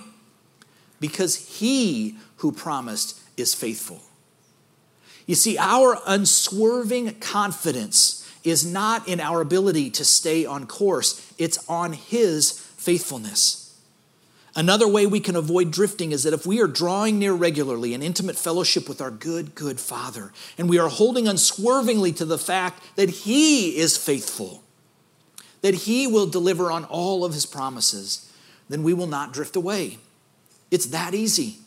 Because 0.99 1.60
he 1.60 2.17
who 2.38 2.52
promised 2.52 3.19
is 3.38 3.54
faithful. 3.54 4.02
You 5.30 5.36
see, 5.36 5.60
our 5.60 6.00
unswerving 6.08 7.20
confidence 7.20 8.28
is 8.44 8.65
not 8.65 9.08
in 9.08 9.20
our 9.20 9.42
ability 9.42 9.92
to 9.92 10.04
stay 10.04 10.44
on 10.44 10.65
course, 10.65 11.32
it's 11.38 11.60
on 11.70 11.94
his 11.94 12.50
faithfulness. 12.50 13.80
Another 14.56 14.88
way 14.88 15.06
we 15.06 15.20
can 15.20 15.36
avoid 15.36 15.70
drifting 15.70 16.13
is 16.13 16.24
that 16.24 16.34
if 16.34 16.48
we 16.48 16.60
are 16.60 16.68
drawing 16.68 17.20
near 17.20 17.34
regularly 17.34 17.94
in 17.94 18.02
intimate 18.02 18.38
fellowship 18.38 18.89
with 18.89 19.02
our 19.02 19.12
good, 19.12 19.54
good 19.54 19.80
Father, 19.80 20.34
and 20.58 20.68
we 20.68 20.80
are 20.80 20.89
holding 20.89 21.28
unswervingly 21.28 22.12
to 22.13 22.26
the 22.26 22.39
fact 22.39 22.82
that 22.96 23.10
He 23.10 23.78
is 23.78 23.98
faithful, 23.98 24.63
that 25.62 25.76
He 25.76 26.08
will 26.08 26.26
deliver 26.26 26.72
on 26.72 26.86
all 26.86 27.24
of 27.24 27.36
His 27.36 27.46
promises, 27.46 28.34
then 28.68 28.82
we 28.82 28.96
will 28.96 29.06
not 29.06 29.32
drift 29.32 29.56
away. 29.56 30.00
It's 30.72 30.88
that 30.88 31.13
easy. 31.13 31.60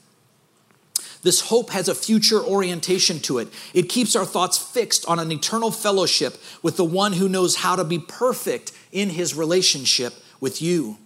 This 1.22 1.42
hope 1.42 1.70
has 1.70 1.88
a 1.88 1.94
future 1.94 2.42
orientation 2.42 3.20
to 3.20 3.38
it. 3.38 3.48
It 3.72 3.88
keeps 3.88 4.16
our 4.16 4.24
thoughts 4.24 4.58
fixed 4.58 5.06
on 5.06 5.18
an 5.18 5.30
eternal 5.30 5.70
fellowship 5.70 6.36
with 6.62 6.76
the 6.76 6.84
one 6.84 7.14
who 7.14 7.28
knows 7.28 7.56
how 7.56 7.76
to 7.76 7.84
be 7.84 7.98
perfect 7.98 8.72
in 8.90 9.10
his 9.10 9.34
relationship 9.34 10.14
with 10.40 10.60
you. 10.60 10.98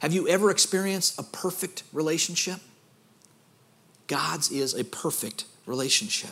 Have 0.00 0.14
you 0.14 0.26
ever 0.28 0.50
experienced 0.50 1.18
a 1.18 1.22
perfect 1.22 1.82
relationship? 1.92 2.60
God's 4.06 4.50
is 4.50 4.74
a 4.74 4.84
perfect 4.84 5.44
relationship. 5.66 6.30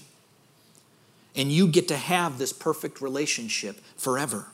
And 1.37 1.53
you 1.53 1.69
get 1.69 1.87
to 1.89 1.97
have 1.97 2.39
this 2.39 2.53
perfect 2.53 3.01
relationship 3.03 3.79
forever. 3.97 4.47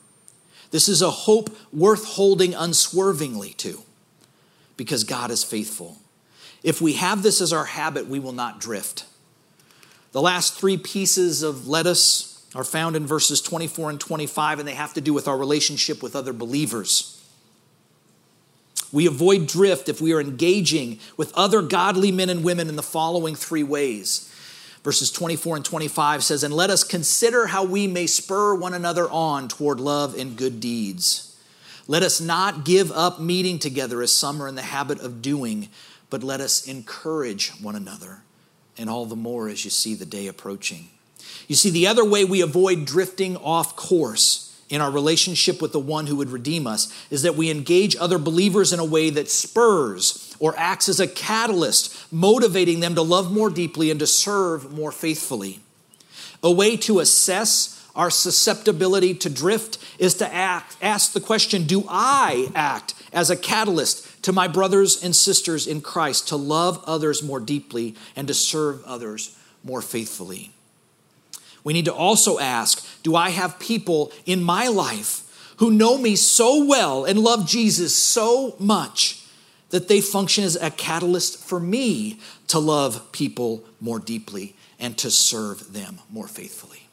This 0.71 0.89
is 0.89 1.01
a 1.01 1.09
hope 1.09 1.49
worth 1.71 2.05
holding 2.05 2.53
unswervingly 2.53 3.53
to 3.53 3.81
because 4.75 5.05
God 5.05 5.31
is 5.31 5.43
faithful. 5.43 5.97
If 6.65 6.81
we 6.81 6.93
have 6.93 7.21
this 7.21 7.41
as 7.41 7.53
our 7.53 7.65
habit, 7.65 8.07
we 8.07 8.17
will 8.17 8.31
not 8.31 8.59
drift. 8.59 9.05
The 10.13 10.21
last 10.21 10.55
three 10.55 10.77
pieces 10.77 11.43
of 11.43 11.67
lettuce 11.67 12.43
are 12.55 12.63
found 12.63 12.95
in 12.95 13.05
verses 13.05 13.39
24 13.39 13.91
and 13.91 13.99
25, 13.99 14.57
and 14.57 14.67
they 14.67 14.73
have 14.73 14.95
to 14.95 15.01
do 15.01 15.13
with 15.13 15.27
our 15.27 15.37
relationship 15.37 16.01
with 16.01 16.15
other 16.15 16.33
believers. 16.33 17.23
We 18.91 19.05
avoid 19.05 19.45
drift 19.45 19.89
if 19.89 20.01
we 20.01 20.11
are 20.13 20.19
engaging 20.19 20.99
with 21.17 21.31
other 21.35 21.61
godly 21.61 22.11
men 22.11 22.31
and 22.31 22.43
women 22.43 22.67
in 22.67 22.77
the 22.77 22.81
following 22.81 23.35
three 23.35 23.61
ways. 23.61 24.33
Verses 24.83 25.11
24 25.11 25.57
and 25.57 25.65
25 25.65 26.23
says, 26.23 26.43
And 26.43 26.53
let 26.53 26.71
us 26.71 26.83
consider 26.83 27.45
how 27.45 27.63
we 27.63 27.85
may 27.85 28.07
spur 28.07 28.55
one 28.55 28.73
another 28.73 29.07
on 29.11 29.49
toward 29.49 29.79
love 29.79 30.17
and 30.17 30.35
good 30.35 30.59
deeds. 30.59 31.37
Let 31.87 32.01
us 32.01 32.19
not 32.19 32.65
give 32.65 32.91
up 32.91 33.19
meeting 33.19 33.59
together 33.59 34.01
as 34.01 34.11
some 34.11 34.41
are 34.41 34.47
in 34.47 34.55
the 34.55 34.63
habit 34.63 34.99
of 35.01 35.21
doing, 35.21 35.69
but 36.09 36.23
let 36.23 36.41
us 36.41 36.67
encourage 36.67 37.51
one 37.61 37.75
another, 37.75 38.19
and 38.77 38.89
all 38.89 39.05
the 39.05 39.15
more 39.15 39.49
as 39.49 39.63
you 39.65 39.71
see 39.71 39.95
the 39.95 40.05
day 40.05 40.27
approaching. 40.27 40.89
You 41.47 41.55
see, 41.55 41.69
the 41.69 41.87
other 41.87 42.05
way 42.05 42.25
we 42.25 42.41
avoid 42.41 42.85
drifting 42.85 43.37
off 43.37 43.75
course 43.75 44.45
in 44.69 44.81
our 44.81 44.89
relationship 44.91 45.61
with 45.61 45.71
the 45.71 45.79
one 45.79 46.07
who 46.07 46.15
would 46.15 46.29
redeem 46.29 46.65
us 46.65 46.91
is 47.11 47.21
that 47.21 47.35
we 47.35 47.51
engage 47.51 47.95
other 47.97 48.17
believers 48.17 48.73
in 48.73 48.79
a 48.79 48.85
way 48.85 49.09
that 49.11 49.29
spurs 49.29 50.35
or 50.39 50.55
acts 50.57 50.89
as 50.89 50.99
a 50.99 51.07
catalyst, 51.07 52.11
motivating 52.11 52.79
them 52.79 52.95
to 52.95 53.01
love 53.01 53.31
more 53.31 53.49
deeply 53.49 53.91
and 53.91 53.99
to 53.99 54.07
serve 54.07 54.71
more 54.71 54.91
faithfully. 54.91 55.59
A 56.41 56.51
way 56.51 56.77
to 56.77 56.99
assess 56.99 57.74
our 57.95 58.09
susceptibility 58.09 59.13
to 59.13 59.29
drift 59.29 59.77
is 59.97 60.15
to 60.15 60.33
act, 60.33 60.75
ask 60.81 61.13
the 61.13 61.21
question 61.21 61.63
Do 61.63 61.85
I 61.89 62.49
act 62.53 62.93
as 63.13 63.29
a 63.29 63.37
catalyst 63.37 64.23
to 64.23 64.33
my 64.33 64.47
brothers 64.47 65.01
and 65.03 65.15
sisters 65.15 65.65
in 65.65 65.81
Christ 65.81 66.27
to 66.29 66.35
love 66.35 66.83
others 66.85 67.23
more 67.23 67.39
deeply 67.39 67.95
and 68.15 68.27
to 68.27 68.33
serve 68.33 68.83
others 68.83 69.37
more 69.63 69.81
faithfully? 69.81 70.51
We 71.63 71.73
need 71.73 71.85
to 71.85 71.93
also 71.93 72.37
ask 72.37 72.85
Do 73.01 73.15
I 73.15 73.29
have 73.29 73.59
people 73.59 74.11
in 74.25 74.43
my 74.43 74.67
life 74.67 75.21
who 75.57 75.71
know 75.71 75.97
me 75.97 76.15
so 76.15 76.65
well 76.65 77.05
and 77.05 77.19
love 77.19 77.47
Jesus 77.47 77.95
so 77.95 78.55
much 78.59 79.25
that 79.69 79.87
they 79.87 80.01
function 80.01 80.43
as 80.43 80.55
a 80.57 80.69
catalyst 80.69 81.37
for 81.37 81.59
me 81.59 82.19
to 82.47 82.59
love 82.59 83.11
people 83.11 83.63
more 83.79 83.99
deeply 83.99 84.55
and 84.79 84.97
to 84.97 85.09
serve 85.09 85.73
them 85.73 85.99
more 86.11 86.27
faithfully? 86.27 86.84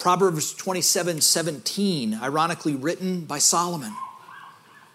Proverbs 0.00 0.52
27 0.54 1.20
17, 1.20 2.18
ironically 2.20 2.74
written 2.74 3.24
by 3.24 3.38
Solomon, 3.38 3.94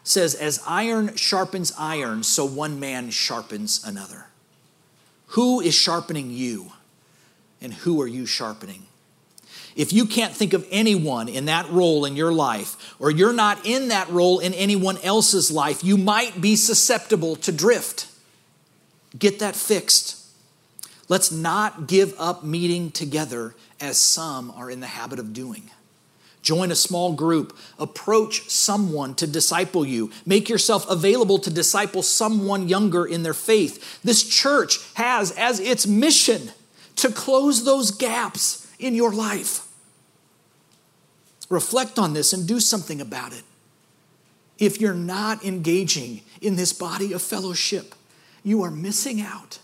says, 0.04 0.36
As 0.36 0.62
iron 0.68 1.16
sharpens 1.16 1.72
iron, 1.78 2.24
so 2.24 2.46
one 2.46 2.80
man 2.80 3.12
sharpens 3.12 3.84
another. 3.86 4.26
Who 5.30 5.62
is 5.62 5.74
sharpening 5.74 6.32
you? 6.32 6.72
and 7.66 7.74
who 7.74 8.00
are 8.00 8.08
you 8.08 8.28
sharpening? 8.28 8.84
If 9.76 9.92
you 9.92 10.06
can't 10.06 10.34
think 10.34 10.54
of 10.54 10.68
anyone 10.70 11.28
in 11.28 11.46
that 11.46 11.70
role 11.70 12.06
in 12.06 12.16
your 12.16 12.32
life, 12.32 12.96
or 13.00 13.10
you're 13.10 13.34
not 13.34 13.66
in 13.66 13.90
that 13.90 14.08
role 14.10 14.40
in 14.40 14.54
anyone 14.54 15.00
else's 15.00 15.52
life, 15.52 15.84
you 15.84 15.98
might 15.98 16.40
be 16.40 16.56
susceptible 16.56 17.36
to 17.38 17.52
drift. 17.52 18.08
Get 19.18 19.40
that 19.40 19.56
fixed. 19.56 20.24
Let's 21.10 21.32
not 21.32 21.88
give 21.88 22.14
up 22.20 22.44
meeting 22.44 22.92
together 22.92 23.56
as 23.86 23.98
some 23.98 24.52
are 24.52 24.70
in 24.70 24.82
the 24.82 24.88
habit 24.88 25.20
of 25.20 25.34
doing. 25.34 25.70
Join 26.42 26.72
a 26.72 26.76
small 26.76 27.14
group. 27.14 27.58
Approach 27.80 28.50
someone 28.50 29.16
to 29.16 29.26
disciple 29.26 29.84
you. 29.86 30.12
Make 30.26 30.48
yourself 30.48 30.88
available 30.90 31.40
to 31.40 31.50
disciple 31.50 32.04
someone 32.04 32.68
younger 32.68 33.06
in 33.06 33.24
their 33.24 33.34
faith. 33.34 34.04
This 34.04 34.24
church 34.24 34.80
has 34.94 35.32
as 35.32 35.60
its 35.60 35.88
mission 35.88 36.52
to 36.98 37.12
close 37.12 37.64
those 37.64 37.90
gaps 37.90 38.72
in 38.78 38.94
your 38.94 39.12
life. 39.12 39.68
Reflect 41.50 41.98
on 41.98 42.14
this 42.14 42.32
and 42.32 42.48
do 42.48 42.60
something 42.60 43.02
about 43.02 43.34
it. 43.34 43.44
If 44.60 44.80
you're 44.80 44.94
not 44.94 45.44
engaging 45.44 46.22
in 46.42 46.56
this 46.56 46.74
body 46.74 47.12
of 47.12 47.22
fellowship, 47.22 47.96
you 48.44 48.62
are 48.62 48.72
missing 48.72 49.20
out 49.20 49.60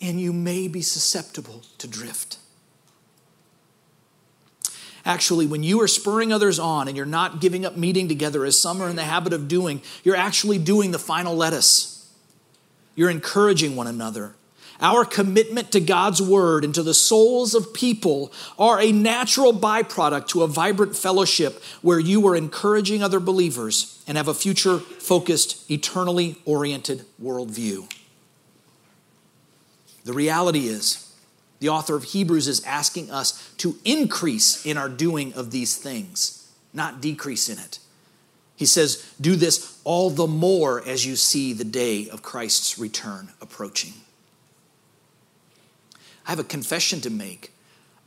and 0.00 0.20
you 0.20 0.32
may 0.32 0.68
be 0.68 0.82
susceptible 0.82 1.62
to 1.78 1.88
drift. 1.88 2.38
Actually, 5.06 5.46
when 5.46 5.62
you 5.62 5.80
are 5.80 5.86
spurring 5.86 6.32
others 6.32 6.58
on 6.58 6.88
and 6.88 6.96
you're 6.96 7.06
not 7.06 7.40
giving 7.40 7.64
up 7.64 7.76
meeting 7.76 8.08
together 8.08 8.44
as 8.44 8.60
some 8.60 8.82
are 8.82 8.90
in 8.90 8.96
the 8.96 9.04
habit 9.04 9.32
of 9.32 9.46
doing, 9.46 9.80
you're 10.02 10.16
actually 10.16 10.58
doing 10.58 10.90
the 10.90 10.98
final 10.98 11.36
lettuce. 11.36 12.12
You're 12.96 13.08
encouraging 13.08 13.76
one 13.76 13.86
another. 13.86 14.34
Our 14.80 15.04
commitment 15.04 15.70
to 15.72 15.80
God's 15.80 16.20
word 16.20 16.64
and 16.64 16.74
to 16.74 16.82
the 16.82 16.92
souls 16.92 17.54
of 17.54 17.72
people 17.72 18.32
are 18.58 18.80
a 18.80 18.90
natural 18.90 19.52
byproduct 19.54 20.26
to 20.28 20.42
a 20.42 20.48
vibrant 20.48 20.96
fellowship 20.96 21.62
where 21.82 22.00
you 22.00 22.26
are 22.26 22.34
encouraging 22.34 23.02
other 23.02 23.20
believers 23.20 24.02
and 24.08 24.16
have 24.16 24.28
a 24.28 24.34
future 24.34 24.78
focused, 24.78 25.70
eternally 25.70 26.36
oriented 26.44 27.04
worldview. 27.22 27.90
The 30.04 30.12
reality 30.12 30.66
is, 30.66 31.05
the 31.58 31.68
author 31.68 31.96
of 31.96 32.04
Hebrews 32.04 32.48
is 32.48 32.64
asking 32.64 33.10
us 33.10 33.52
to 33.58 33.76
increase 33.84 34.64
in 34.64 34.76
our 34.76 34.88
doing 34.88 35.32
of 35.34 35.50
these 35.50 35.76
things, 35.76 36.50
not 36.72 37.00
decrease 37.00 37.48
in 37.48 37.58
it. 37.58 37.78
He 38.56 38.66
says, 38.66 39.12
Do 39.20 39.36
this 39.36 39.78
all 39.84 40.10
the 40.10 40.26
more 40.26 40.86
as 40.86 41.06
you 41.06 41.16
see 41.16 41.52
the 41.52 41.64
day 41.64 42.08
of 42.08 42.22
Christ's 42.22 42.78
return 42.78 43.30
approaching. 43.40 43.92
I 46.26 46.30
have 46.30 46.38
a 46.38 46.44
confession 46.44 47.00
to 47.02 47.10
make. 47.10 47.52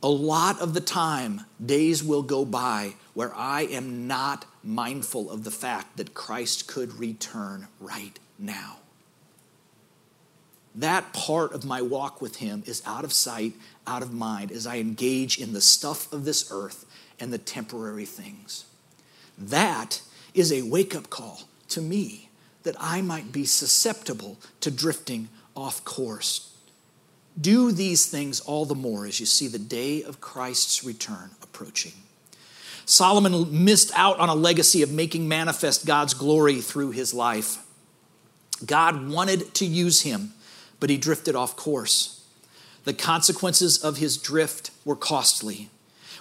A 0.02 0.08
lot 0.08 0.60
of 0.60 0.74
the 0.74 0.80
time, 0.80 1.42
days 1.64 2.02
will 2.02 2.22
go 2.22 2.44
by 2.44 2.94
where 3.14 3.34
I 3.34 3.62
am 3.62 4.06
not 4.06 4.46
mindful 4.62 5.30
of 5.30 5.44
the 5.44 5.50
fact 5.50 5.96
that 5.96 6.14
Christ 6.14 6.66
could 6.66 6.94
return 6.94 7.68
right 7.78 8.18
now. 8.38 8.79
That 10.74 11.12
part 11.12 11.52
of 11.52 11.64
my 11.64 11.82
walk 11.82 12.20
with 12.20 12.36
Him 12.36 12.62
is 12.66 12.82
out 12.86 13.04
of 13.04 13.12
sight, 13.12 13.54
out 13.86 14.02
of 14.02 14.12
mind, 14.12 14.52
as 14.52 14.66
I 14.66 14.76
engage 14.76 15.38
in 15.38 15.52
the 15.52 15.60
stuff 15.60 16.12
of 16.12 16.24
this 16.24 16.50
earth 16.52 16.86
and 17.18 17.32
the 17.32 17.38
temporary 17.38 18.04
things. 18.04 18.64
That 19.36 20.02
is 20.32 20.52
a 20.52 20.62
wake 20.62 20.94
up 20.94 21.10
call 21.10 21.42
to 21.70 21.80
me 21.80 22.30
that 22.62 22.76
I 22.78 23.00
might 23.00 23.32
be 23.32 23.44
susceptible 23.44 24.38
to 24.60 24.70
drifting 24.70 25.28
off 25.56 25.84
course 25.84 26.50
do 27.38 27.72
these 27.72 28.06
things 28.06 28.40
all 28.40 28.64
the 28.64 28.74
more 28.74 29.06
as 29.06 29.20
you 29.20 29.26
see 29.26 29.48
the 29.48 29.58
day 29.58 30.02
of 30.02 30.20
Christ's 30.20 30.84
return 30.84 31.30
approaching. 31.42 31.92
Solomon 32.84 33.64
missed 33.64 33.92
out 33.94 34.18
on 34.18 34.28
a 34.28 34.34
legacy 34.34 34.82
of 34.82 34.90
making 34.90 35.28
manifest 35.28 35.86
God's 35.86 36.14
glory 36.14 36.60
through 36.60 36.90
his 36.90 37.14
life. 37.14 37.64
God 38.66 39.08
wanted 39.08 39.54
to 39.54 39.64
use 39.64 40.02
him, 40.02 40.32
but 40.80 40.90
he 40.90 40.96
drifted 40.96 41.36
off 41.36 41.56
course. 41.56 42.24
The 42.84 42.94
consequences 42.94 43.78
of 43.78 43.98
his 43.98 44.16
drift 44.16 44.70
were 44.84 44.96
costly. 44.96 45.68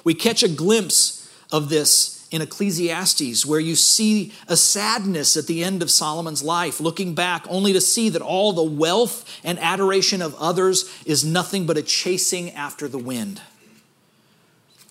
We 0.04 0.14
catch 0.14 0.44
a 0.44 0.50
glimpse 0.50 1.32
of 1.52 1.70
this 1.70 2.28
in 2.32 2.42
Ecclesiastes, 2.42 3.46
where 3.46 3.60
you 3.60 3.76
see 3.76 4.32
a 4.48 4.56
sadness 4.56 5.36
at 5.36 5.48
the 5.48 5.64
end 5.64 5.82
of 5.82 5.90
Solomon's 5.90 6.44
life, 6.44 6.80
looking 6.80 7.16
back 7.16 7.44
only 7.50 7.74
to 7.74 7.82
see 7.82 8.10
that 8.10 8.22
all 8.22 8.54
the 8.54 8.62
wealth 8.62 9.40
and 9.44 9.58
adoration 9.60 10.22
of 10.22 10.36
others 10.36 10.90
is 11.06 11.26
nothing 11.26 11.66
but 11.66 11.78
a 11.78 11.82
chasing 11.82 12.52
after 12.52 12.88
the 12.88 13.00
wind. 13.00 13.42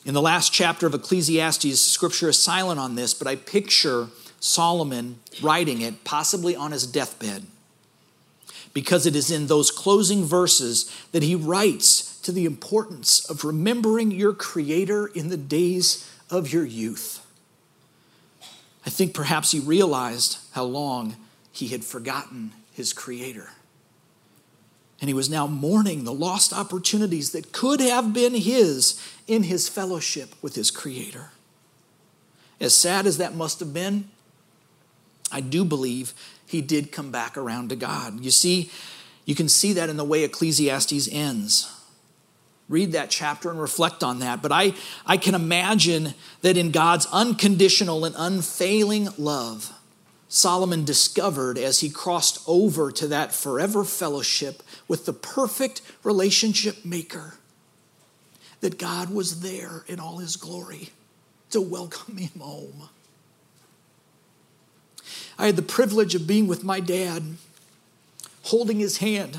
In 0.05 0.15
the 0.15 0.23
last 0.23 0.53
chapter 0.53 0.87
of 0.87 0.95
Ecclesiastes, 0.95 1.81
scripture 1.81 2.31
is 2.31 2.43
silent 2.43 2.81
on 2.81 2.97
this, 2.97 3.15
but 3.15 3.29
I 3.29 3.37
picture 3.37 4.09
Solomon 4.41 5.21
writing 5.43 5.81
it, 5.81 6.03
possibly 6.03 6.57
on 6.57 6.73
his 6.73 6.87
deathbed, 6.87 7.45
because 8.79 9.07
it 9.07 9.17
is 9.17 9.29
in 9.29 9.49
those 9.49 9.73
closing 9.73 10.23
verses 10.23 10.89
that 11.11 11.25
he 11.25 11.35
writes 11.35 12.21
to 12.21 12.31
the 12.31 12.45
importance 12.45 13.29
of 13.29 13.45
remembering 13.45 14.13
your 14.13 14.33
Creator 14.33 15.09
in 15.17 15.31
the 15.31 15.37
days 15.37 16.09
of 16.31 16.53
your 16.53 16.65
youth. 16.65 17.27
I 18.87 18.91
think 18.91 19.15
perhaps 19.15 19.51
he 19.51 19.59
realized 19.59 20.39
how 20.53 20.63
long 20.63 21.17
he 21.51 21.67
had 21.67 21.85
forgotten 21.85 22.53
his 22.73 22.93
Creator. 22.93 23.51
And 25.01 25.09
he 25.09 25.15
was 25.15 25.29
now 25.29 25.49
mourning 25.49 26.05
the 26.05 26.15
lost 26.15 26.53
opportunities 26.53 27.33
that 27.33 27.51
could 27.51 27.81
have 27.81 28.13
been 28.13 28.37
his 28.37 29.05
in 29.27 29.43
his 29.43 29.69
fellowship 29.69 30.37
with 30.41 30.55
his 30.55 30.71
Creator. 30.71 31.33
As 32.61 32.77
sad 32.77 33.07
as 33.07 33.19
that 33.19 33.35
must 33.35 33.59
have 33.59 33.75
been, 33.75 34.09
I 35.33 35.41
do 35.41 35.65
believe 35.65 36.15
he 36.49 36.61
did 36.61 36.93
come 36.93 37.11
back 37.11 37.37
around 37.37 37.69
to 37.69 37.77
God. 37.77 38.21
You 38.21 38.31
see, 38.31 38.71
you 39.25 39.35
can 39.35 39.49
see 39.49 39.75
that 39.75 39.91
in 39.91 39.97
the 39.97 40.05
way 40.05 40.25
Ecclesiastes 40.25 41.09
ends. 41.13 41.71
read 42.69 42.93
that 42.93 43.11
chapter 43.11 43.51
and 43.51 43.61
reflect 43.61 44.03
on 44.03 44.19
that. 44.21 44.43
But 44.43 44.53
I, 44.53 44.75
I 45.07 45.17
can 45.17 45.35
imagine 45.35 46.15
that 46.43 46.57
in 46.57 46.71
God's 46.71 47.07
unconditional 47.13 48.05
and 48.05 48.15
unfailing 48.19 49.09
love, 49.17 49.73
Solomon 50.29 50.85
discovered 50.85 51.57
as 51.57 51.81
he 51.81 51.89
crossed 51.89 52.43
over 52.47 52.93
to 52.93 53.09
that 53.09 53.33
forever 53.33 53.85
fellowship 53.85 54.63
with 54.87 55.07
the 55.07 55.15
perfect 55.15 55.81
relationship 56.05 56.85
maker 56.85 57.35
that 58.61 58.79
God 58.79 59.11
was 59.11 59.41
there 59.41 59.85
in 59.87 60.01
all 60.01 60.19
his 60.19 60.37
glory 60.37 60.91
to 61.51 61.61
welcome 61.61 62.19
him 62.19 62.41
home. 62.41 62.91
I 65.39 65.47
had 65.47 65.57
the 65.57 65.63
privilege 65.63 66.15
of 66.15 66.27
being 66.27 66.47
with 66.47 66.65
my 66.65 66.81
dad, 66.81 67.37
holding 68.43 68.79
his 68.79 68.99
hand 68.99 69.39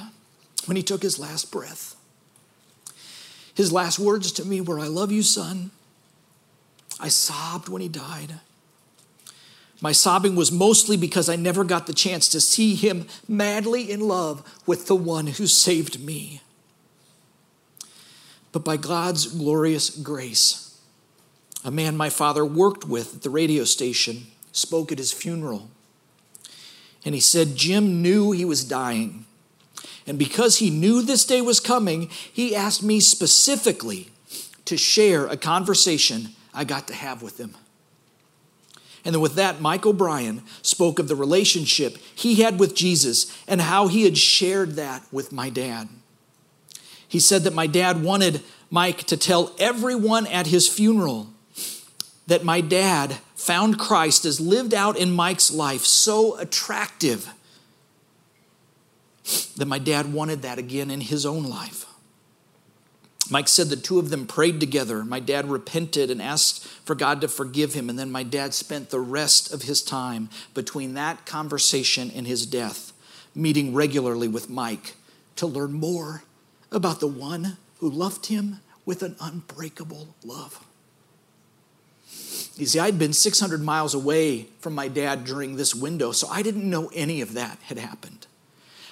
when 0.65 0.77
he 0.77 0.83
took 0.83 1.01
his 1.01 1.19
last 1.19 1.51
breath. 1.51 1.95
His 3.53 3.71
last 3.73 3.99
words 3.99 4.31
to 4.33 4.45
me 4.45 4.61
were, 4.61 4.79
I 4.79 4.87
love 4.87 5.11
you, 5.11 5.23
son. 5.23 5.71
I 6.99 7.09
sobbed 7.09 7.69
when 7.69 7.81
he 7.81 7.89
died. 7.89 8.35
My 9.81 9.91
sobbing 9.91 10.35
was 10.35 10.51
mostly 10.51 10.97
because 10.97 11.29
I 11.29 11.35
never 11.35 11.63
got 11.63 11.87
the 11.87 11.93
chance 11.93 12.27
to 12.29 12.41
see 12.41 12.75
him 12.75 13.07
madly 13.27 13.89
in 13.89 14.01
love 14.01 14.43
with 14.65 14.87
the 14.87 14.95
one 14.95 15.27
who 15.27 15.47
saved 15.47 15.99
me. 15.99 16.41
But 18.51 18.65
by 18.65 18.77
God's 18.77 19.27
glorious 19.27 19.89
grace, 19.89 20.79
a 21.63 21.71
man 21.71 21.95
my 21.95 22.09
father 22.09 22.45
worked 22.45 22.85
with 22.85 23.15
at 23.15 23.21
the 23.21 23.29
radio 23.29 23.63
station 23.63 24.27
spoke 24.51 24.91
at 24.91 24.97
his 24.97 25.11
funeral. 25.11 25.69
And 27.05 27.15
he 27.15 27.21
said 27.21 27.55
Jim 27.55 28.01
knew 28.01 28.31
he 28.31 28.45
was 28.45 28.63
dying. 28.63 29.25
And 30.05 30.17
because 30.17 30.57
he 30.57 30.69
knew 30.69 31.01
this 31.01 31.25
day 31.25 31.41
was 31.41 31.59
coming, 31.59 32.09
he 32.09 32.55
asked 32.55 32.83
me 32.83 32.99
specifically 32.99 34.09
to 34.65 34.75
share 34.77 35.27
a 35.27 35.37
conversation 35.37 36.29
I 36.53 36.63
got 36.63 36.87
to 36.87 36.93
have 36.93 37.21
with 37.21 37.39
him. 37.39 37.55
And 39.05 39.15
then 39.15 39.21
with 39.21 39.35
that, 39.35 39.61
Mike 39.61 39.85
O'Brien 39.85 40.43
spoke 40.61 40.99
of 40.99 41.07
the 41.07 41.15
relationship 41.15 41.97
he 42.15 42.35
had 42.41 42.59
with 42.59 42.75
Jesus 42.75 43.35
and 43.47 43.61
how 43.61 43.87
he 43.87 44.03
had 44.03 44.17
shared 44.17 44.71
that 44.75 45.03
with 45.11 45.31
my 45.31 45.49
dad. 45.49 45.87
He 47.07 47.19
said 47.19 47.43
that 47.43 47.53
my 47.53 47.65
dad 47.65 48.03
wanted 48.03 48.41
Mike 48.69 49.03
to 49.05 49.17
tell 49.17 49.55
everyone 49.57 50.27
at 50.27 50.47
his 50.47 50.67
funeral 50.67 51.27
that 52.29 52.43
my 52.43 52.61
dad 52.61 53.17
found 53.35 53.79
Christ 53.79 54.23
as 54.23 54.39
lived 54.39 54.73
out 54.73 54.95
in 54.95 55.11
Mike's 55.11 55.51
life 55.51 55.83
so 55.83 56.37
attractive 56.37 57.27
that 59.57 59.65
my 59.65 59.79
dad 59.79 60.13
wanted 60.13 60.43
that 60.43 60.59
again 60.59 60.91
in 60.91 61.01
his 61.01 61.25
own 61.25 61.43
life. 61.43 61.87
Mike 63.31 63.47
said 63.47 63.69
the 63.69 63.75
two 63.75 63.97
of 63.97 64.11
them 64.11 64.27
prayed 64.27 64.59
together. 64.59 65.03
My 65.03 65.19
dad 65.19 65.49
repented 65.49 66.11
and 66.11 66.21
asked 66.21 66.65
for 66.85 66.95
God 66.95 67.19
to 67.21 67.27
forgive 67.27 67.73
him. 67.73 67.89
And 67.89 67.97
then 67.97 68.11
my 68.11 68.23
dad 68.23 68.53
spent 68.53 68.89
the 68.89 68.99
rest 68.99 69.51
of 69.51 69.63
his 69.63 69.81
time 69.81 70.29
between 70.53 70.93
that 70.93 71.25
conversation 71.25 72.11
and 72.15 72.27
his 72.27 72.45
death, 72.45 72.93
meeting 73.33 73.73
regularly 73.73 74.27
with 74.27 74.49
Mike 74.49 74.95
to 75.35 75.47
learn 75.47 75.73
more 75.73 76.23
about 76.71 76.99
the 76.99 77.07
one 77.07 77.57
who 77.79 77.89
loved 77.89 78.27
him 78.27 78.59
with 78.85 79.01
an 79.01 79.15
unbreakable 79.19 80.15
love. 80.23 80.63
You 82.59 82.65
see, 82.65 82.79
I'd 82.79 82.99
been 82.99 83.13
600 83.13 83.61
miles 83.61 83.93
away 83.93 84.47
from 84.59 84.75
my 84.75 84.89
dad 84.89 85.23
during 85.23 85.55
this 85.55 85.73
window, 85.73 86.11
so 86.11 86.27
I 86.27 86.41
didn't 86.41 86.69
know 86.69 86.91
any 86.93 87.21
of 87.21 87.33
that 87.33 87.57
had 87.63 87.77
happened. 87.77 88.27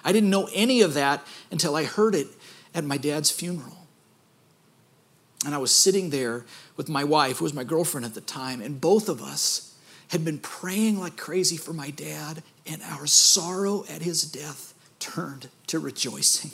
I 0.06 0.14
didn't 0.14 0.30
know 0.30 0.48
any 0.54 0.82
of 0.82 0.94
that 0.94 1.22
until 1.52 1.76
I 1.76 1.84
heard 1.84 2.16
it 2.16 2.28
at 2.74 2.86
my 2.86 2.96
dad's 2.96 3.30
funeral. 3.30 3.86
And 5.46 5.54
I 5.54 5.58
was 5.58 5.76
sitting 5.76 6.12
there 6.12 6.46
with 6.78 6.88
my 6.88 7.04
wife, 7.04 7.40
who 7.40 7.44
was 7.44 7.54
my 7.54 7.66
girlfriend 7.66 8.06
at 8.06 8.14
the 8.14 8.22
time, 8.22 8.62
and 8.62 8.80
both 8.80 9.10
of 9.10 9.22
us 9.22 9.76
had 10.12 10.24
been 10.24 10.40
praying 10.40 10.98
like 10.98 11.18
crazy 11.18 11.58
for 11.58 11.74
my 11.74 11.90
dad, 11.90 12.44
and 12.66 12.82
our 12.84 13.06
sorrow 13.06 13.84
at 13.90 14.02
his 14.02 14.24
death 14.24 14.74
turned 15.00 15.50
to 15.68 15.78
rejoicing. 15.78 16.52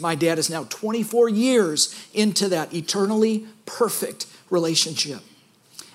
My 0.00 0.14
dad 0.14 0.38
is 0.38 0.48
now 0.48 0.64
24 0.64 1.28
years 1.28 1.94
into 2.14 2.48
that 2.48 2.72
eternally 2.72 3.46
perfect 3.66 4.26
relationship. 4.48 5.20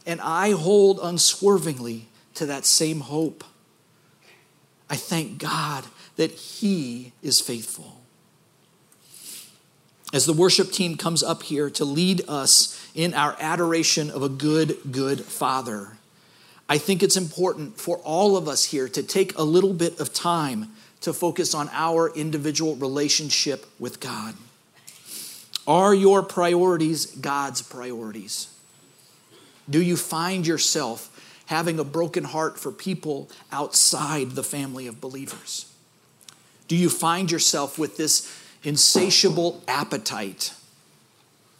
And 0.10 0.20
I 0.22 0.54
hold 0.54 1.00
unswervingly 1.04 2.08
to 2.34 2.48
that 2.48 2.66
same 2.66 3.02
hope. 3.02 3.44
I 4.90 4.96
thank 4.96 5.38
God 5.38 5.86
that 6.16 6.32
He 6.32 7.14
is 7.22 7.40
faithful. 7.40 8.02
As 10.12 10.26
the 10.26 10.34
worship 10.34 10.72
team 10.72 10.98
comes 10.98 11.22
up 11.22 11.44
here 11.44 11.70
to 11.70 11.86
lead 11.86 12.24
us 12.28 12.90
in 12.96 13.14
our 13.14 13.38
adoration 13.40 14.10
of 14.10 14.24
a 14.24 14.30
good, 14.30 14.80
good 14.90 15.22
Father, 15.22 15.90
I 16.68 16.80
think 16.80 17.04
it's 17.04 17.16
important 17.16 17.80
for 17.80 17.98
all 17.98 18.36
of 18.36 18.48
us 18.48 18.64
here 18.64 18.90
to 18.90 19.04
take 19.04 19.38
a 19.38 19.44
little 19.44 19.74
bit 19.74 20.00
of 20.00 20.12
time 20.12 20.72
to 21.02 21.14
focus 21.14 21.54
on 21.54 21.70
our 21.72 22.10
individual 22.16 22.76
relationship 22.78 23.68
with 23.78 24.00
God. 24.00 24.34
Are 25.68 25.94
your 25.94 26.24
priorities 26.24 27.06
God's 27.06 27.62
priorities? 27.62 28.48
Do 29.70 29.82
you 29.82 29.96
find 29.96 30.48
yourself 30.48 31.16
having 31.46 31.80
a 31.80 31.84
broken 31.84 32.24
heart 32.24 32.60
for 32.60 32.72
people 32.72 33.30
outside 33.52 34.32
the 34.32 34.44
family 34.44 34.88
of 34.88 35.02
believers? 35.02 35.72
Do 36.68 36.76
you 36.76 36.90
find 36.90 37.32
yourself 37.32 37.80
with 37.80 37.98
this 37.98 38.32
insatiable 38.64 39.64
appetite 39.68 40.54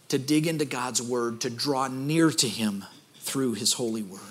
to 0.10 0.18
dig 0.18 0.48
into 0.48 0.66
God's 0.66 1.02
word, 1.02 1.42
to 1.42 1.50
draw 1.50 1.88
near 1.88 2.30
to 2.32 2.48
Him 2.48 2.86
through 3.16 3.54
His 3.54 3.74
holy 3.74 4.04
word? 4.04 4.22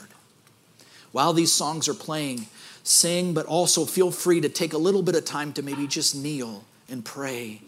While 1.10 1.32
these 1.32 1.52
songs 1.52 1.88
are 1.88 1.94
playing, 1.94 2.46
sing, 2.84 3.34
but 3.34 3.46
also 3.46 3.84
feel 3.84 4.10
free 4.10 4.40
to 4.40 4.48
take 4.48 4.72
a 4.72 4.78
little 4.78 5.02
bit 5.02 5.16
of 5.16 5.24
time 5.24 5.52
to 5.54 5.62
maybe 5.62 5.86
just 5.86 6.14
kneel 6.14 6.64
and 6.88 7.04
pray 7.04 7.62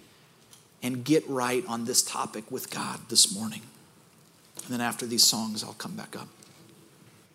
and 0.83 1.05
get 1.05 1.29
right 1.29 1.65
on 1.67 1.85
this 1.85 2.03
topic 2.03 2.51
with 2.51 2.71
God 2.71 3.01
this 3.09 3.35
morning. 3.35 3.63
And 4.65 4.75
then 4.75 4.81
after 4.81 5.07
these 5.07 5.27
songs, 5.27 5.65
I'll 5.65 5.75
come 5.75 5.97
back 5.97 6.17
up. 6.17 6.29